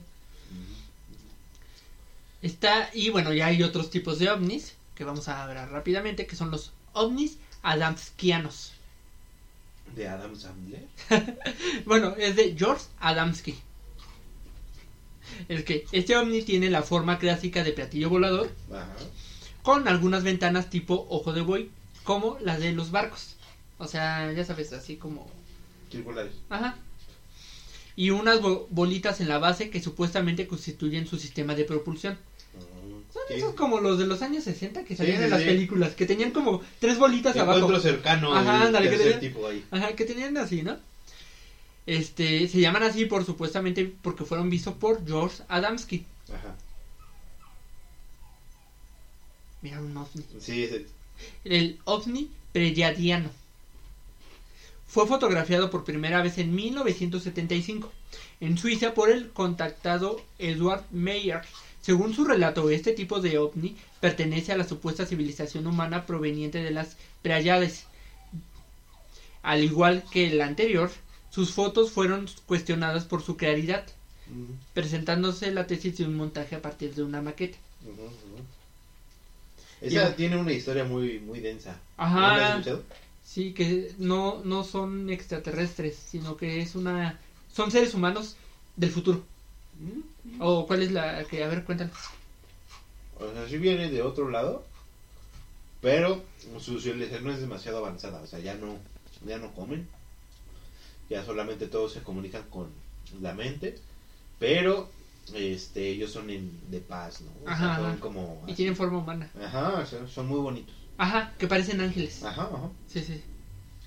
[2.41, 6.35] Está, y bueno, ya hay otros tipos de ovnis que vamos a ver rápidamente, que
[6.35, 8.73] son los ovnis adamskianos.
[9.95, 10.87] De Adam Sandler.
[11.85, 13.55] Bueno, es de George Adamski.
[15.47, 18.93] Es que este ovni tiene la forma clásica de platillo volador, Ajá.
[19.61, 21.69] con algunas ventanas tipo ojo de buey,
[22.03, 23.35] como las de los barcos.
[23.77, 25.27] O sea, ya sabes, así como
[25.91, 26.33] Circulares.
[26.49, 26.75] Ajá.
[27.97, 32.17] Y unas bo- bolitas en la base que supuestamente constituyen su sistema de propulsión.
[33.11, 33.33] Son sí.
[33.35, 36.31] esos como los de los años 60 que salían sí, en las películas, que tenían
[36.31, 37.57] como tres bolitas abajo.
[37.59, 39.65] Encuentro cercano Ajá, ándale, que tercer tenía- tipo ahí.
[39.71, 40.77] Ajá, que tenían así, ¿no?
[41.87, 46.05] Este, se llaman así por supuestamente porque fueron vistos por George Adamski.
[46.31, 46.55] Ajá.
[49.61, 50.23] Mira un ovni.
[50.39, 50.85] Sí, ese.
[51.43, 53.31] El ovni preyadiano.
[54.87, 57.91] Fue fotografiado por primera vez en 1975
[58.39, 61.41] en Suiza por el contactado Edward Meyer.
[61.81, 66.71] Según su relato, este tipo de ovni pertenece a la supuesta civilización humana proveniente de
[66.71, 67.85] las Pleiades.
[69.43, 70.91] Al igual que el anterior,
[71.29, 73.85] sus fotos fueron cuestionadas por su claridad,
[74.73, 77.57] presentándose la tesis de un montaje a partir de una maqueta.
[77.85, 78.09] ujú.
[79.79, 81.79] Esa Y- tiene una historia muy muy densa.
[81.97, 82.19] Ajá.
[82.19, 82.83] ¿No la has escuchado?
[83.27, 87.19] Sí, que no, no son extraterrestres, sino que es una...
[87.53, 88.37] Son seres humanos
[88.77, 89.21] del futuro.
[89.79, 90.41] Mm.
[90.41, 91.43] ¿O cuál es la que...
[91.43, 91.97] A ver, cuéntanos.
[93.19, 94.63] O sea, sí viene de otro lado,
[95.81, 96.23] pero
[96.57, 98.77] su civilización no es demasiado avanzada, o sea, ya no,
[99.25, 99.87] ya no comen,
[101.09, 102.69] ya solamente todos se comunican con
[103.21, 103.77] la mente,
[104.39, 104.89] pero
[105.33, 107.31] este ellos son en, de paz, ¿no?
[107.43, 109.29] O sea, Ajá, como Y tienen forma humana.
[109.43, 110.75] Ajá, o sea, son muy bonitos.
[110.97, 112.23] Ajá, que parecen ángeles.
[112.23, 112.69] Ajá, ajá.
[112.87, 113.21] Sí, sí.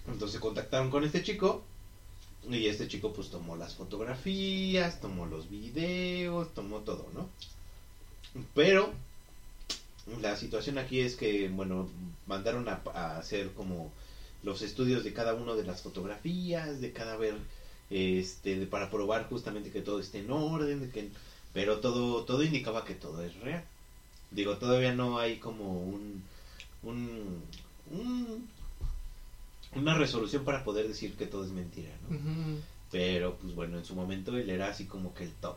[0.06, 1.62] Entonces contactaron con este chico
[2.48, 7.28] y este chico pues tomó las fotografías, tomó los videos, tomó todo, ¿no?
[8.54, 8.92] Pero
[10.20, 11.88] la situación aquí es que, bueno,
[12.26, 13.90] mandaron a, a hacer como
[14.42, 17.34] los estudios de cada una de las fotografías, de cada ver,
[17.90, 21.08] este, para probar justamente que todo esté en orden, de que,
[21.52, 23.64] pero todo, todo indicaba que todo es real.
[24.30, 26.22] Digo, todavía no hay como un,
[26.82, 27.42] un,
[27.90, 28.48] un-
[29.74, 32.16] una resolución para poder decir que todo es mentira, ¿no?
[32.90, 35.56] Pero, pues bueno, en su momento él era así como que el top.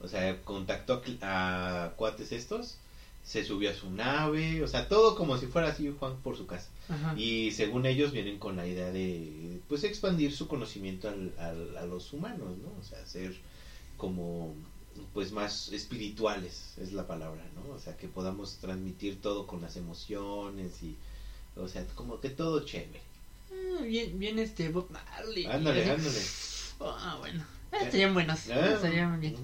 [0.00, 2.76] O sea, contactó a cuates estos,
[3.22, 6.46] se subió a su nave, o sea, todo como si fuera así Juan por su
[6.46, 6.68] casa.
[6.88, 7.14] Ajá.
[7.16, 11.84] Y según ellos vienen con la idea de, pues, expandir su conocimiento al, al- a
[11.86, 12.68] los humanos, ¿no?
[12.80, 13.34] O sea, ser
[13.96, 14.54] como,
[15.12, 17.74] pues, más espirituales, es la palabra, ¿no?
[17.74, 20.96] O sea, que podamos transmitir todo con las emociones y,
[21.56, 23.00] o sea, como que todo chévere.
[23.50, 25.46] Ah, bien, bien este Bob Marley.
[25.46, 26.20] Ándale, ándale.
[26.80, 27.44] Ah, bueno.
[27.72, 28.50] Estarían buenos.
[28.50, 29.36] Ah, Estarían bien.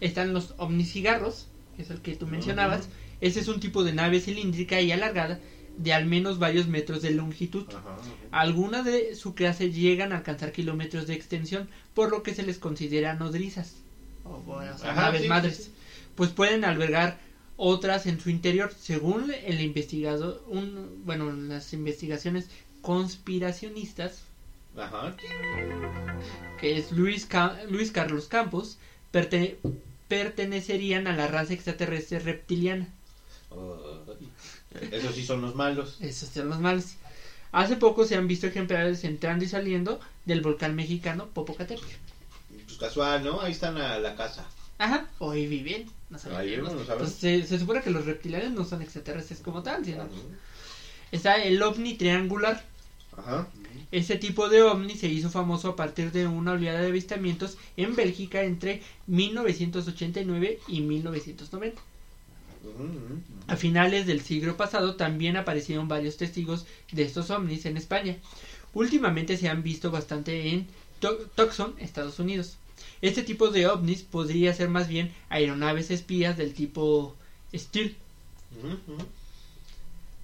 [0.00, 2.82] Están los omnicigarros, que es el que tú mencionabas.
[2.82, 2.90] Ujú.
[3.20, 5.38] Ese es un tipo de nave cilíndrica y alargada
[5.76, 7.66] de al menos varios metros de longitud.
[7.68, 8.02] Ajá, ajá.
[8.30, 12.58] Algunas de su clase llegan a alcanzar kilómetros de extensión, por lo que se les
[12.58, 13.81] considera nodrizas.
[14.24, 15.56] O, bueno, o sea, Ajá, naves sí, madres.
[15.56, 15.70] sí, sí.
[16.14, 17.14] Pues pueden albergar
[17.56, 22.48] otras en su interior, según el investigado, un, bueno, las investigaciones
[22.80, 24.22] conspiracionistas,
[24.76, 25.14] Ajá.
[26.58, 28.78] que es Luis, Ca- Luis Carlos Campos,
[29.12, 29.56] perte-
[30.08, 32.88] pertenecerían a la raza extraterrestre reptiliana.
[33.50, 34.28] Ay,
[34.90, 35.98] esos sí son los malos.
[36.00, 36.94] Esos son los malos.
[37.52, 41.86] Hace poco se han visto ejemplares entrando y saliendo del volcán mexicano Popocatépetl.
[42.82, 43.40] Casual, ¿no?
[43.40, 44.44] Ahí están a la casa.
[44.78, 45.88] Ajá, hoy viven.
[46.10, 46.98] No Ahí no sabemos.
[46.98, 50.04] Pues se, se supone que los reptilianos no son extraterrestres como tal, sino
[51.12, 52.64] está el ovni triangular.
[53.16, 53.46] Ajá.
[53.92, 57.94] Este tipo de ovni se hizo famoso a partir de una oleada de avistamientos en
[57.94, 61.80] Bélgica entre 1989 y 1990.
[62.64, 63.20] Ujú, ujú.
[63.46, 68.16] A finales del siglo pasado también aparecieron varios testigos de estos ovnis en España.
[68.74, 70.66] Últimamente se han visto bastante en
[71.36, 72.56] Tucson, Estados Unidos.
[73.02, 77.16] Este tipo de ovnis podría ser más bien aeronaves espías del tipo
[77.52, 77.96] Steel.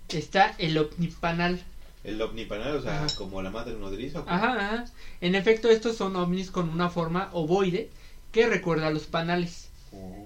[0.08, 1.60] Está el ovnipanal.
[2.04, 3.14] El omnipanal, o sea, Ajá.
[3.16, 4.20] como la madre nodriza.
[4.26, 4.84] Ajá, ajá.
[5.20, 7.90] En efecto, estos son ovnis con una forma ovoide
[8.30, 9.68] que recuerda a los panales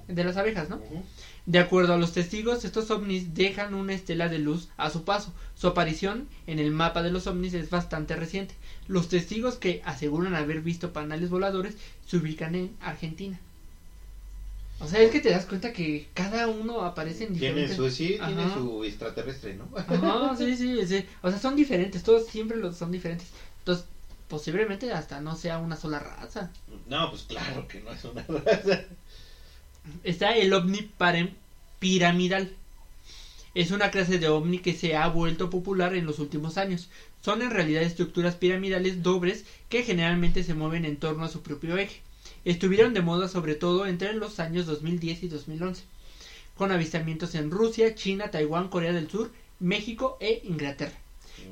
[0.09, 0.81] de las abejas, ¿no?
[1.47, 5.33] De acuerdo a los testigos, estos ovnis dejan una estela de luz a su paso.
[5.57, 8.55] Su aparición en el mapa de los ovnis es bastante reciente.
[8.89, 11.77] Los testigos que aseguran haber visto panales voladores
[12.07, 13.39] se ubican en Argentina.
[14.81, 17.77] O sea, es que te das cuenta que cada uno aparece en Tiene diferentes...
[17.77, 19.69] su, sí, tiene su extraterrestre, ¿no?
[19.77, 21.05] Ajá, sí, sí, sí.
[21.23, 23.29] O sea, son diferentes, todos siempre los son diferentes.
[23.61, 23.87] Entonces,
[24.27, 26.51] posiblemente hasta no sea una sola raza.
[26.89, 28.85] No, pues claro que no es una raza.
[30.03, 30.91] Está el ovni
[31.79, 32.51] piramidal.
[33.55, 36.89] Es una clase de ovni que se ha vuelto popular en los últimos años.
[37.25, 41.77] Son en realidad estructuras piramidales dobles que generalmente se mueven en torno a su propio
[41.77, 42.03] eje.
[42.45, 45.85] Estuvieron de moda sobre todo entre los años 2010 y 2011,
[46.57, 50.99] con avistamientos en Rusia, China, Taiwán, Corea del Sur, México e Inglaterra.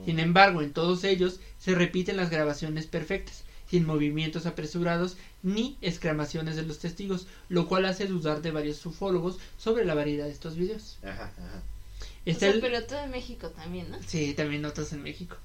[0.05, 6.57] Sin embargo, en todos ellos se repiten las grabaciones perfectas, sin movimientos apresurados ni exclamaciones
[6.57, 10.57] de los testigos, lo cual hace dudar de varios ufólogos sobre la variedad de estos
[10.57, 10.99] videos.
[11.03, 11.63] Ajá, ajá.
[12.03, 13.99] O Está sea, el- pero todo en México también, ¿no?
[14.07, 15.37] Sí, también notas en México.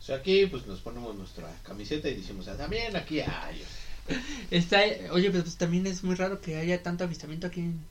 [0.00, 3.62] O sea, aquí pues nos ponemos nuestra camiseta y decimos, ah, también aquí hay.
[4.50, 4.80] Está,
[5.12, 7.86] oye, pero pues también es muy raro que haya tanto avistamiento aquí en...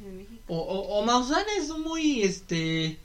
[0.00, 0.42] En México.
[0.48, 2.98] O, o, o Maussan es muy, este...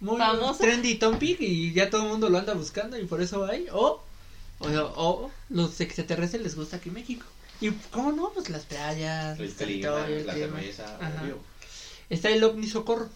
[0.00, 0.64] Muy Famosa.
[0.64, 3.66] trendy topic y ya todo el mundo lo anda buscando y por eso hay.
[3.70, 4.02] O,
[4.60, 7.26] o, o los extraterrestres les gusta aquí México.
[7.60, 10.56] Y cómo no, pues las playas, El el clima, territorio, el la clima.
[10.58, 11.38] cerveza, obvio.
[12.08, 13.10] Está el ovni socorro.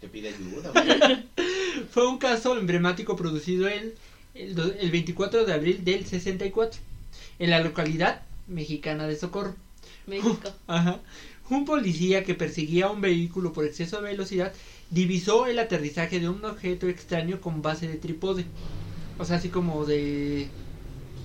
[0.00, 0.70] Que pide ayuda.
[0.72, 1.24] güey.
[1.90, 3.94] Fue un caso emblemático producido el,
[4.34, 6.80] el, do- el 24 de abril del 64.
[7.38, 9.54] en la localidad mexicana de Socorro.
[10.06, 10.38] México.
[10.66, 11.00] Ajá.
[11.50, 14.52] Un policía que perseguía un vehículo por exceso de velocidad
[14.90, 18.44] divisó el aterrizaje de un objeto extraño con base de trípode.
[19.18, 20.48] O sea, así como de,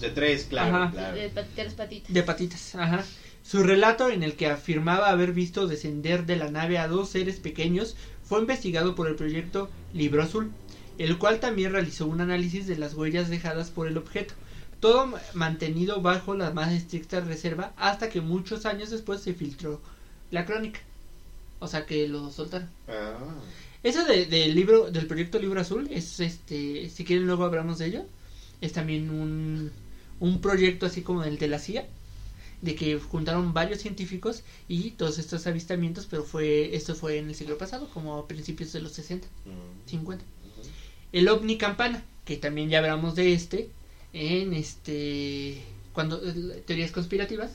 [0.02, 0.92] De tres, claro, Ajá.
[0.92, 1.16] claro.
[1.16, 2.14] De de patitas.
[2.14, 2.76] de patitas.
[2.76, 3.06] Ajá.
[3.44, 7.40] Su relato en el que afirmaba haber visto descender de la nave a dos seres
[7.40, 7.96] pequeños
[8.28, 10.52] fue investigado por el proyecto Libro Azul,
[10.98, 14.34] el cual también realizó un análisis de las huellas dejadas por el objeto,
[14.80, 19.82] todo ma- mantenido bajo la más estricta reserva hasta que muchos años después se filtró
[20.32, 20.80] la crónica.
[21.60, 22.70] O sea que lo soltaron.
[22.88, 23.14] Ah,
[23.84, 27.86] Eso de- del libro, del proyecto Libro Azul, es este, si quieren luego hablamos de
[27.88, 28.06] ello.
[28.62, 29.72] Es también un,
[30.20, 31.86] un proyecto así como el de la CIA,
[32.62, 37.36] de que juntaron varios científicos y todos estos avistamientos, pero fue, esto fue en el
[37.36, 40.24] siglo pasado, como a principios de los 60, mm, 50.
[40.24, 40.68] ujú.
[41.12, 43.70] El ovni campana, que también ya hablamos de este,
[44.14, 45.62] en este,
[45.94, 47.52] cuando, eh, teorías conspirativas.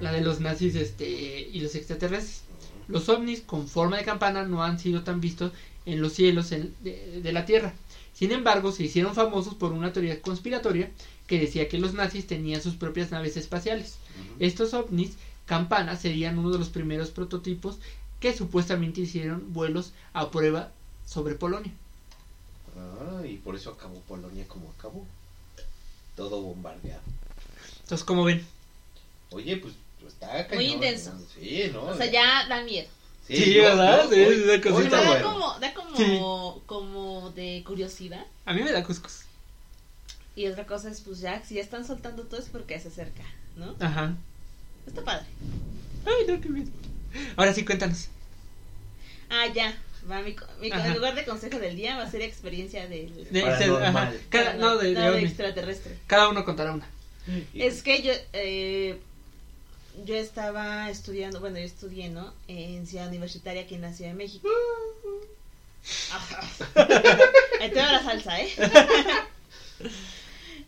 [0.00, 1.08] La de los nazis este,
[1.52, 2.42] y los extraterrestres.
[2.86, 5.52] Los ovnis con forma de campana no han sido tan vistos
[5.86, 7.74] en los cielos en- de, de la Tierra.
[8.14, 10.90] Sin embargo, se hicieron famosos por una teoría conspiratoria
[11.28, 13.98] que decía que los nazis tenían sus propias naves espaciales.
[14.40, 15.12] Estos ovnis
[15.46, 17.78] campana serían uno de los primeros prototipos
[18.18, 20.72] que supuestamente hicieron vuelos a prueba
[21.06, 21.72] sobre Polonia.
[22.76, 25.06] Ah, y por eso acabó Polonia como acabó.
[26.16, 27.02] Todo bombardeado.
[27.82, 28.44] Entonces, como ven,
[29.30, 30.64] Oye, pues pues, está cañón.
[30.64, 31.12] Muy intenso.
[31.38, 31.82] Sí, ¿no?
[31.82, 32.88] O sea, ya da miedo.
[33.26, 34.08] Sí, yo- ¿verdad?
[34.08, 35.00] Sí, hoy- da hoy cosita.
[35.02, 35.32] Da bueno.
[35.32, 36.18] como, da como, Sí.
[36.66, 38.24] como de curiosidad.
[38.46, 39.20] a mí me da cuscos.
[40.38, 43.24] Y otra cosa es, pues ya, si ya están soltando todo es porque se acerca,
[43.56, 43.74] ¿no?
[43.80, 44.14] Ajá.
[44.86, 45.26] Está padre.
[46.06, 46.70] Ay, no, qué bien.
[47.36, 48.06] Ahora sí, cuéntanos.
[49.30, 49.76] Ah, ya.
[50.08, 53.26] Va, mi, co- mi en lugar de consejo del día va a ser experiencia del...
[53.32, 53.86] De, Paranormal.
[53.96, 55.98] ajá, cada, no, de, no, extraterrestre.
[56.06, 56.88] Cada uno contará una.
[57.52, 58.96] Y- Es que yo, eh,
[60.06, 62.32] yo estaba estudiando, bueno, yo estudié, ¿no?
[62.46, 64.48] En Ciudad Universitaria aquí en la Ciudad de México.
[66.12, 66.40] Ajá.
[67.60, 68.50] Ahí te va la salsa, ¿eh?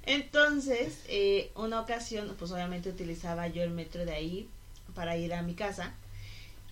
[0.04, 4.48] Entonces, eh, una ocasión, pues obviamente utilizaba yo el metro de ahí
[4.94, 5.94] para ir a mi casa.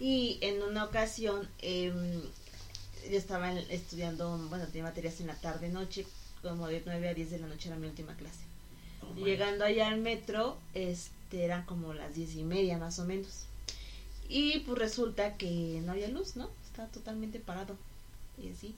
[0.00, 2.22] Y en una ocasión, em,
[3.10, 6.06] yo estaba estudiando, bueno, tenía materias en la tarde-noche,
[6.42, 8.40] como de 9 a 10 de la noche era mi última clase.
[9.02, 9.24] Oh.
[9.24, 13.44] Llegando allá al metro, este, eran como las diez y media más o menos.
[14.28, 16.50] Y pues resulta que no había luz, ¿no?
[16.66, 17.76] Estaba totalmente parado.
[18.42, 18.74] Y así.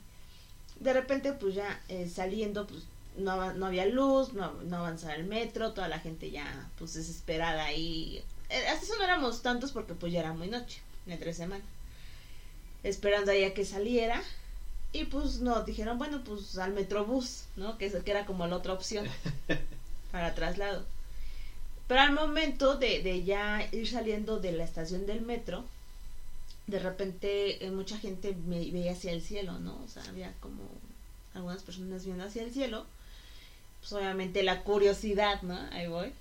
[0.79, 2.85] De repente, pues ya eh, saliendo, pues
[3.21, 7.65] no, no había luz, no, no avanzaba el metro, toda la gente ya pues desesperada
[7.65, 8.23] ahí.
[8.49, 11.65] Eh, hasta eso no éramos tantos porque pues ya era muy noche, entre semana.
[12.83, 14.23] Esperando ahí a que saliera.
[14.93, 17.79] Y pues nos dijeron, bueno, pues al metrobús, ¿no?
[17.79, 19.07] Que, que era como la otra opción
[20.13, 20.85] para traslado.
[21.87, 25.65] Pero al momento de, de ya ir saliendo de la estación del metro,
[26.71, 29.81] de repente eh, mucha gente me veía hacia el cielo, ¿no?
[29.85, 30.63] O sea, había como
[31.35, 32.87] algunas personas viendo hacia el cielo.
[33.81, 35.59] Pues obviamente la curiosidad, ¿no?
[35.73, 36.13] Ahí voy.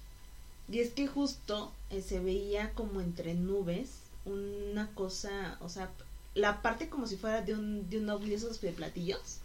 [0.71, 3.89] Y es que justo eh, se veía como entre nubes
[4.25, 5.89] una cosa, o sea,
[6.35, 9.39] la parte como si fuera de un, de un ovni esos de platillos,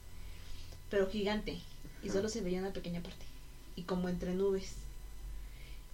[0.91, 1.61] pero gigante.
[2.03, 3.25] Y solo se veía una pequeña parte.
[3.77, 4.75] Y como entre nubes.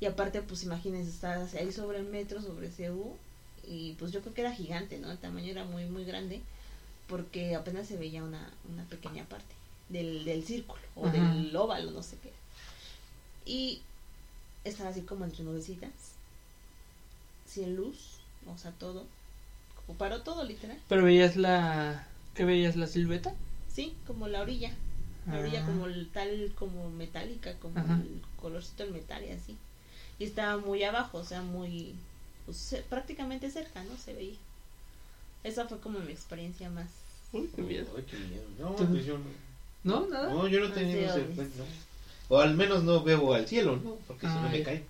[0.00, 3.16] Y aparte, pues imagínense, estar ahí sobre el metro, sobre CU.
[3.64, 5.10] Y pues yo creo que era gigante, ¿no?
[5.10, 6.40] El tamaño era muy, muy grande.
[7.06, 9.59] Porque apenas se veía una, una pequeña parte
[9.91, 11.12] del, del círculo o Ajá.
[11.34, 12.32] del óvalo, no sé qué.
[13.45, 13.82] Y
[14.64, 15.91] estaba así como entre nubecitas.
[17.47, 19.05] Sin luz, o sea, todo.
[19.86, 20.78] Como paró todo, literal.
[20.88, 22.07] Pero veías la...
[22.34, 22.76] ¿Qué veías?
[22.76, 23.34] ¿La silueta?
[23.72, 24.72] Sí, como la orilla.
[25.26, 25.66] La orilla Ah.
[25.66, 27.95] como el, tal, como metálica, como Ajá.
[27.97, 29.57] el colorcito del metal y así.
[30.18, 31.95] Y estaba muy abajo, o sea, muy,
[32.47, 33.97] pues, prácticamente cerca, ¿no?
[33.97, 34.36] Se veía.
[35.43, 36.88] Esa fue como mi experiencia más.
[37.32, 37.86] Uy, qué miedo.
[37.97, 38.45] Ay, qué miedo.
[38.59, 39.24] No, pues yo no.
[39.84, 40.06] ¿No?
[40.08, 40.28] ¿Nada?
[40.30, 41.48] No, yo no tenía ese pues.
[42.28, 43.96] O al menos no veo al cielo, ¿no?
[44.06, 44.84] Porque si no me cae.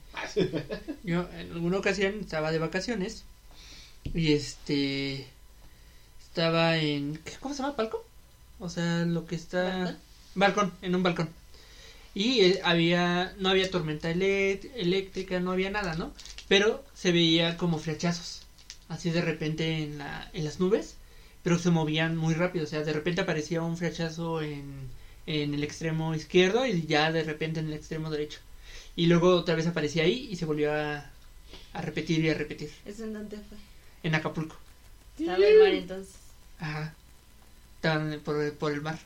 [1.05, 3.25] Yo en alguna ocasión estaba de vacaciones
[4.13, 5.27] y este
[6.23, 7.77] estaba en ¿qué- ¿cómo se llama?
[7.77, 8.05] ¿Palco?
[8.59, 9.97] O sea, lo que está ¿Balcón?
[10.35, 11.31] balcón, en un balcón.
[12.15, 16.13] Y eh, había no había tormenta eléctrica, no había nada, ¿no?
[16.49, 18.43] Pero se veía como flechazos,
[18.89, 20.97] así de repente en la en las nubes,
[21.43, 24.91] pero se movían muy rápido, o sea, de repente aparecía un flechazo en
[25.27, 28.41] en el extremo izquierdo y ya de repente en el extremo derecho.
[28.97, 31.11] Y luego otra vez aparecía ahí y se volvió a,
[31.73, 32.71] a repetir y a repetir.
[32.85, 33.59] ¿Eso en dónde fue?
[34.03, 34.57] En Acapulco.
[35.19, 36.17] Estaba el mar entonces.
[36.59, 36.95] Ajá.
[37.77, 38.99] Estaban por, por el mar.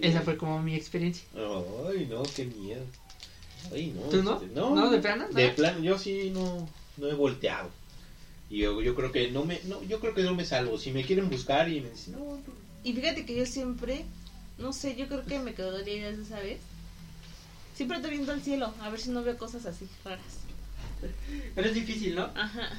[0.00, 1.24] Esa fue como mi experiencia.
[1.34, 2.84] Ay, no, qué miedo.
[3.72, 4.34] Ay, no, ¿Tú no?
[4.34, 5.28] este, no, ¿No, de plano?
[5.28, 7.70] De plano, yo sí no, no he volteado.
[8.50, 10.78] Y yo, yo creo que no me, no, yo creo que no me salvo.
[10.78, 12.38] Si me quieren buscar y me dicen, no,
[12.84, 14.04] Y fíjate que yo siempre,
[14.58, 16.58] no sé, yo creo que me de esa vez.
[17.74, 20.40] Siempre estoy viendo al cielo, a ver si no veo cosas así raras.
[21.54, 22.24] Pero es difícil, ¿no?
[22.34, 22.78] Ajá.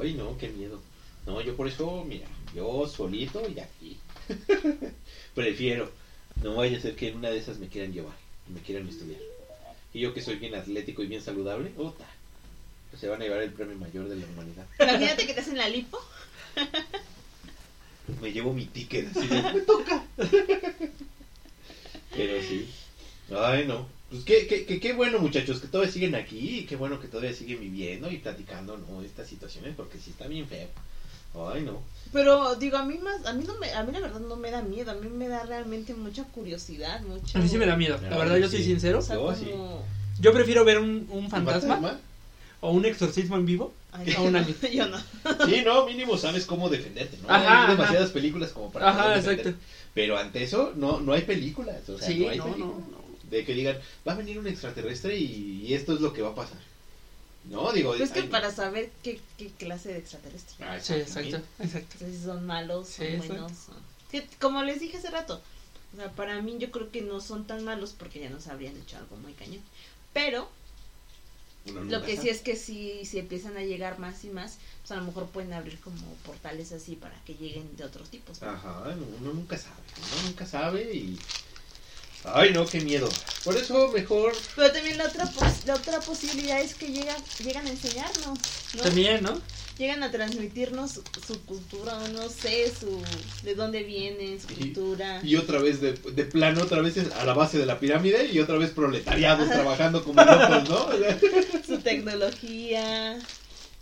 [0.00, 0.80] ay, no, qué miedo.
[1.26, 3.98] No, yo por eso, mira, yo solito y aquí.
[5.34, 5.90] Prefiero.
[6.42, 8.14] No vaya a ser que en una de esas me quieran llevar
[8.52, 9.20] me quieran estudiar.
[9.92, 12.19] Y yo que soy bien atlético y bien saludable, ota, pues
[12.98, 14.66] se van a llevar el premio mayor de la humanidad.
[14.78, 15.98] Imagínate que te hacen la lipo.
[18.20, 20.04] Me llevo mi ticket así de, me toca.
[22.16, 22.68] Pero sí.
[23.36, 23.86] Ay, no.
[24.10, 26.60] Pues qué, qué, qué, qué bueno, muchachos, que todavía siguen aquí.
[26.60, 29.02] Y qué bueno que todavía siguen viviendo y platicando, ¿no?
[29.02, 30.68] Estas situaciones, porque sí está bien feo.
[31.52, 31.80] Ay, no.
[32.12, 34.50] Pero digo, a mí más, a mí no me, a mí la verdad no me
[34.50, 37.38] da miedo, a mí me da realmente mucha curiosidad, mucho.
[37.38, 38.00] A mí sí me da miedo.
[38.10, 38.98] La verdad, yo soy sincero.
[38.98, 39.36] O sea, Yo como...
[39.36, 39.52] sí.
[40.18, 42.00] Yo prefiero ver un, un ¿Un fantasma
[42.60, 44.56] o un exorcismo en vivo Ay, a un alien.
[44.72, 44.98] yo no.
[45.46, 47.28] Sí, no, mínimo sabes cómo defenderte, ¿no?
[47.30, 47.70] Ajá, hay ajá.
[47.72, 49.30] demasiadas películas como para Ajá, exacto.
[49.30, 49.64] defenderte.
[49.94, 51.88] Pero ante eso, no, no hay películas.
[51.88, 52.78] O sea, Sí, no hay no, películas.
[52.78, 53.00] no, no.
[53.30, 56.30] De que digan, va a venir un extraterrestre y, y esto es lo que va
[56.30, 56.58] a pasar.
[57.44, 57.90] No, digo.
[57.90, 60.56] Pues es que ay, para saber qué, qué clase de extraterrestre.
[60.64, 61.36] Ah, Sí, exactamente.
[61.58, 61.64] exacto,
[62.04, 62.06] exacto.
[62.24, 63.52] Son malos, son Sí, buenos.
[63.52, 63.74] son-
[64.10, 65.40] Que, como les dije hace rato,
[65.94, 68.76] o sea, para mí yo creo que no son tan malos porque ya nos habrían
[68.76, 69.62] hecho algo muy cañón.
[70.12, 70.48] Pero
[71.72, 74.96] lo que sí es que si, si empiezan a llegar más y más, pues a
[74.96, 78.40] lo mejor pueden abrir como portales así para que lleguen de otros tipos.
[78.42, 78.48] ¿no?
[78.50, 79.76] Ajá, no, uno nunca sabe.
[80.14, 81.18] Uno nunca sabe y.
[82.24, 83.08] Ay, no, qué miedo.
[83.44, 84.34] Por eso mejor.
[84.54, 88.38] Pero también la otra pos- la otra posibilidad es que llegan llegan a enseñarnos,
[88.76, 88.82] ¿no?
[88.82, 89.40] También, ¿no?
[89.80, 93.00] Llegan a transmitirnos su, su cultura, o no sé, su
[93.42, 95.20] de dónde vienen, su Y- cultura.
[95.24, 98.40] Y otra vez de, de plano, otra vez a la base de la pirámide y
[98.40, 100.86] otra vez proletariados trabajando como locos, ¿no?
[101.66, 103.18] su tecnología,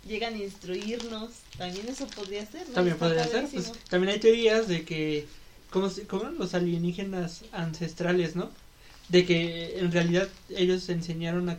[0.07, 2.75] llegan a instruirnos, también eso podría ser, ¿no?
[2.75, 3.47] También Está podría ser.
[3.51, 5.27] Pues, también hay teorías de que.
[5.69, 8.49] ¿Cómo, se- cómo los alienígenas ancestrales, no?
[9.09, 11.57] De que en realidad ellos enseñaron a,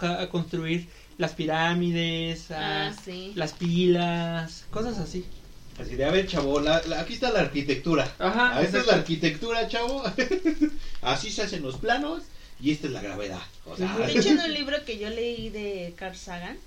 [0.00, 0.88] a construir
[1.22, 3.32] las pirámides, a Ah, sí.
[3.34, 5.24] las pilas, cosas así.
[5.80, 8.04] Así de, a ver, chavo, la- la- aquí está la arquitectura.
[8.18, 10.02] Ajá, Ah, esta es la arquitectura, chavo.
[11.00, 12.24] Así se hacen los planos
[12.60, 13.40] y esta es la gravedad.
[13.64, 16.58] O sea, De hecho, en un libro que yo leí de Carl Sagan,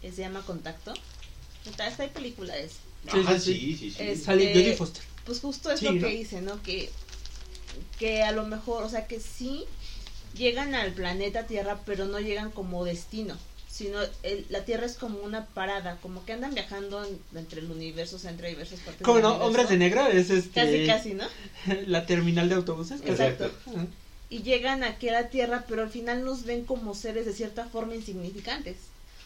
[0.00, 0.94] que se llama Contacto,
[1.66, 2.76] está, está hay película de eso.
[3.12, 4.02] ajá, sí, sí, sí, sí.
[4.02, 5.02] Es- Sale Este, Jodie Foster.
[5.26, 6.00] Pues justo es Sí, lo ¿no?
[6.08, 6.62] que dice, ¿no?
[6.62, 6.90] Que,
[7.98, 9.64] que a lo mejor, o sea, que sí
[10.34, 13.36] llegan al planeta Tierra, pero no llegan como destino,
[13.78, 17.70] sino el- la Tierra es como una parada, como que andan viajando en- entre el
[17.70, 19.34] universo, o sea, entre diversas partes ¿Cómo del no?
[19.36, 20.50] Hombres de negro es este.
[20.60, 21.24] Casi, casi, ¿no?
[21.86, 23.00] La terminal de autobuses.
[23.06, 23.48] Exacto.
[24.30, 27.66] Y llegan aquí a la Tierra, pero al final nos ven como seres de cierta
[27.66, 28.76] forma insignificantes.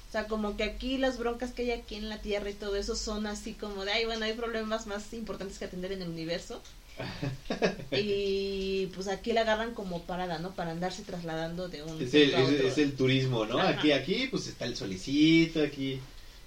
[0.09, 2.76] O sea, como que aquí las broncas que hay aquí en la Tierra y todo
[2.76, 6.11] eso son así como de, ay, bueno, hay problemas más importantes que atender en el
[6.11, 6.61] universo.
[7.93, 10.55] y pues aquí la agarran como parada, ¿no?
[10.55, 12.68] Para andarse trasladando de un Es el, a es, otro.
[12.68, 13.59] es el turismo, ¿no?
[13.59, 13.70] Ajá.
[13.70, 16.01] Aquí, aquí, pues está el solecito, aquí.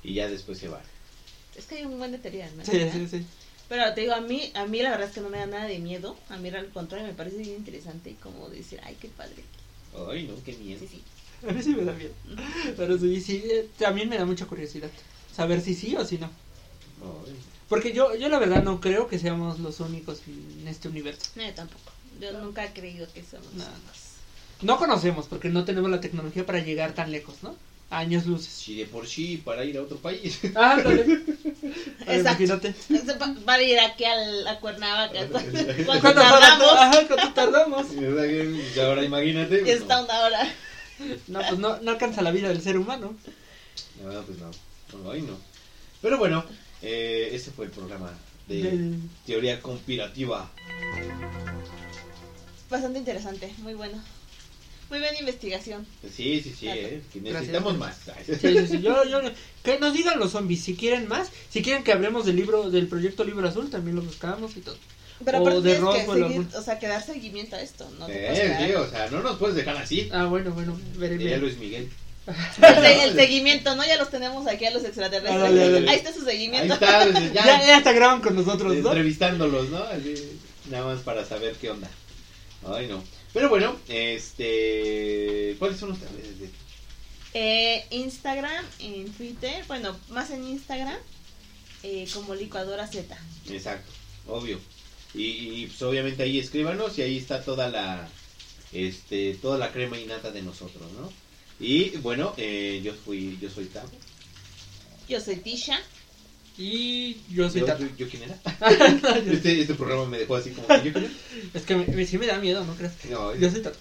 [0.04, 0.82] Y ya después se va.
[1.58, 2.64] Es que hay un buen de teorías, ¿no?
[2.66, 3.26] Sí, sí, sí.
[3.68, 5.66] Pero te digo, a mí, a mí la verdad es que no me da nada
[5.66, 6.16] de miedo.
[6.30, 9.44] A mí al contrario me parece bien interesante y como decir, ay, qué padre.
[10.10, 10.80] Ay, no, qué miedo.
[10.80, 11.04] Sí, sí.
[11.48, 12.14] A mí sí me da miedo.
[12.78, 14.90] Pero sí, sí, eh, también me da mucha curiosidad.
[15.36, 16.30] Saber si sí o si no.
[17.70, 21.32] Porque yo, yo la verdad no creo que seamos los únicos en este universo.
[21.36, 21.92] No, yo tampoco.
[22.22, 23.74] Yo nunca he creído que somos No, los no.
[23.74, 24.00] únicos.
[24.62, 27.56] No conocemos porque no tenemos la tecnología para llegar tan lejos, ¿no?
[27.90, 28.52] A años luces.
[28.54, 30.40] Si de por sí para ir a otro país.
[30.56, 31.02] Ah, dale.
[32.08, 32.44] Exacto.
[32.44, 32.74] Imagínate.
[33.20, 35.28] Pa- Para ir aquí al, a Cuernavaca.
[35.28, 36.72] ¿Cuánto ¿Cuánto tardamos?
[36.74, 37.88] Ajá, ¿cuánto tardamos?
[37.94, 39.58] Y ahora imagínate.
[39.60, 40.06] Y pues, está no.
[40.06, 40.54] una hora.
[41.28, 43.16] No, pues no, no alcanza la vida del ser humano.
[44.04, 44.52] No, pues no.
[45.04, 45.38] No, Ay, no.
[46.02, 46.46] Pero bueno,
[46.86, 48.12] eh, ese fue el programa
[48.48, 50.50] de teoría conspirativa.
[52.70, 54.02] Bastante interesante, muy bueno.
[54.90, 55.86] Muy buena investigación.
[56.04, 57.98] Sí, sí, sí, eh, que necesitamos más.
[58.26, 58.82] Sí, sí, sí.
[58.82, 59.20] Yo, yo,
[59.64, 61.32] que nos digan los zombies si quieren más.
[61.50, 64.78] Si quieren que hablemos del libro, del proyecto Libro Azul, también lo buscamos y todo.
[65.24, 68.06] Pero O aparte de que seguir, o sea, que dar seguimiento a esto, ¿no?
[68.06, 70.10] te Eh, quedar- sí, o sea, no nos puedes dejar así.
[70.12, 71.38] Ah, bueno, bueno, veré.
[71.38, 71.90] Luis Miguel.
[72.62, 73.86] El, se- el seguimiento, ¿no?
[73.86, 75.36] Ya los tenemos aquí a los extraterrestres.
[75.36, 75.90] Ah, dale, dale.
[75.90, 76.74] Ahí está su Ahí seguimiento.
[76.74, 78.90] está, pues, Ya, ya, ya hasta graban con nosotros, ¿no?
[78.90, 79.84] entrevistándolos, ¿no?
[79.84, 81.90] Así, nada más para saber qué onda.
[82.68, 83.04] Ay, no.
[83.34, 85.56] Pero bueno, este.
[85.60, 86.50] ¿Cuáles son nuestras redes de
[87.34, 90.98] Eh, Instagram, en Twitter, bueno, más en Instagram,
[91.84, 93.16] eh, como licuadora Z.
[93.50, 93.92] Exacto,
[94.28, 94.60] obvio.
[95.14, 95.24] Y,
[95.64, 98.08] y, pues obviamente ahí escríbanos y ahí está toda la
[98.74, 101.12] este, toda la crema innata de nosotros, ¿no?
[101.60, 103.90] Y bueno, eh, yo fui, yo soy Tavo.
[105.08, 105.80] Yo soy Tisha.
[106.58, 107.84] Y yo soy Yo, Tato.
[107.84, 108.40] yo- ¿yo quién era?
[109.26, 111.10] Yo- Este, este programa me dejó así como, ¿yo quién era?
[111.54, 112.94] es que me, me- sí me da miedo, ¿no crees?
[113.10, 113.78] No, Yo soy Tato.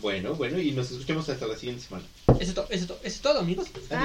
[0.00, 2.06] bueno, bueno, y nos escuchamos hasta la siguiente semana.
[2.40, 3.66] Eso es todo, eso es todo, eso es todo, amigos.
[3.74, 3.88] Adiós.
[3.90, 3.98] Bye.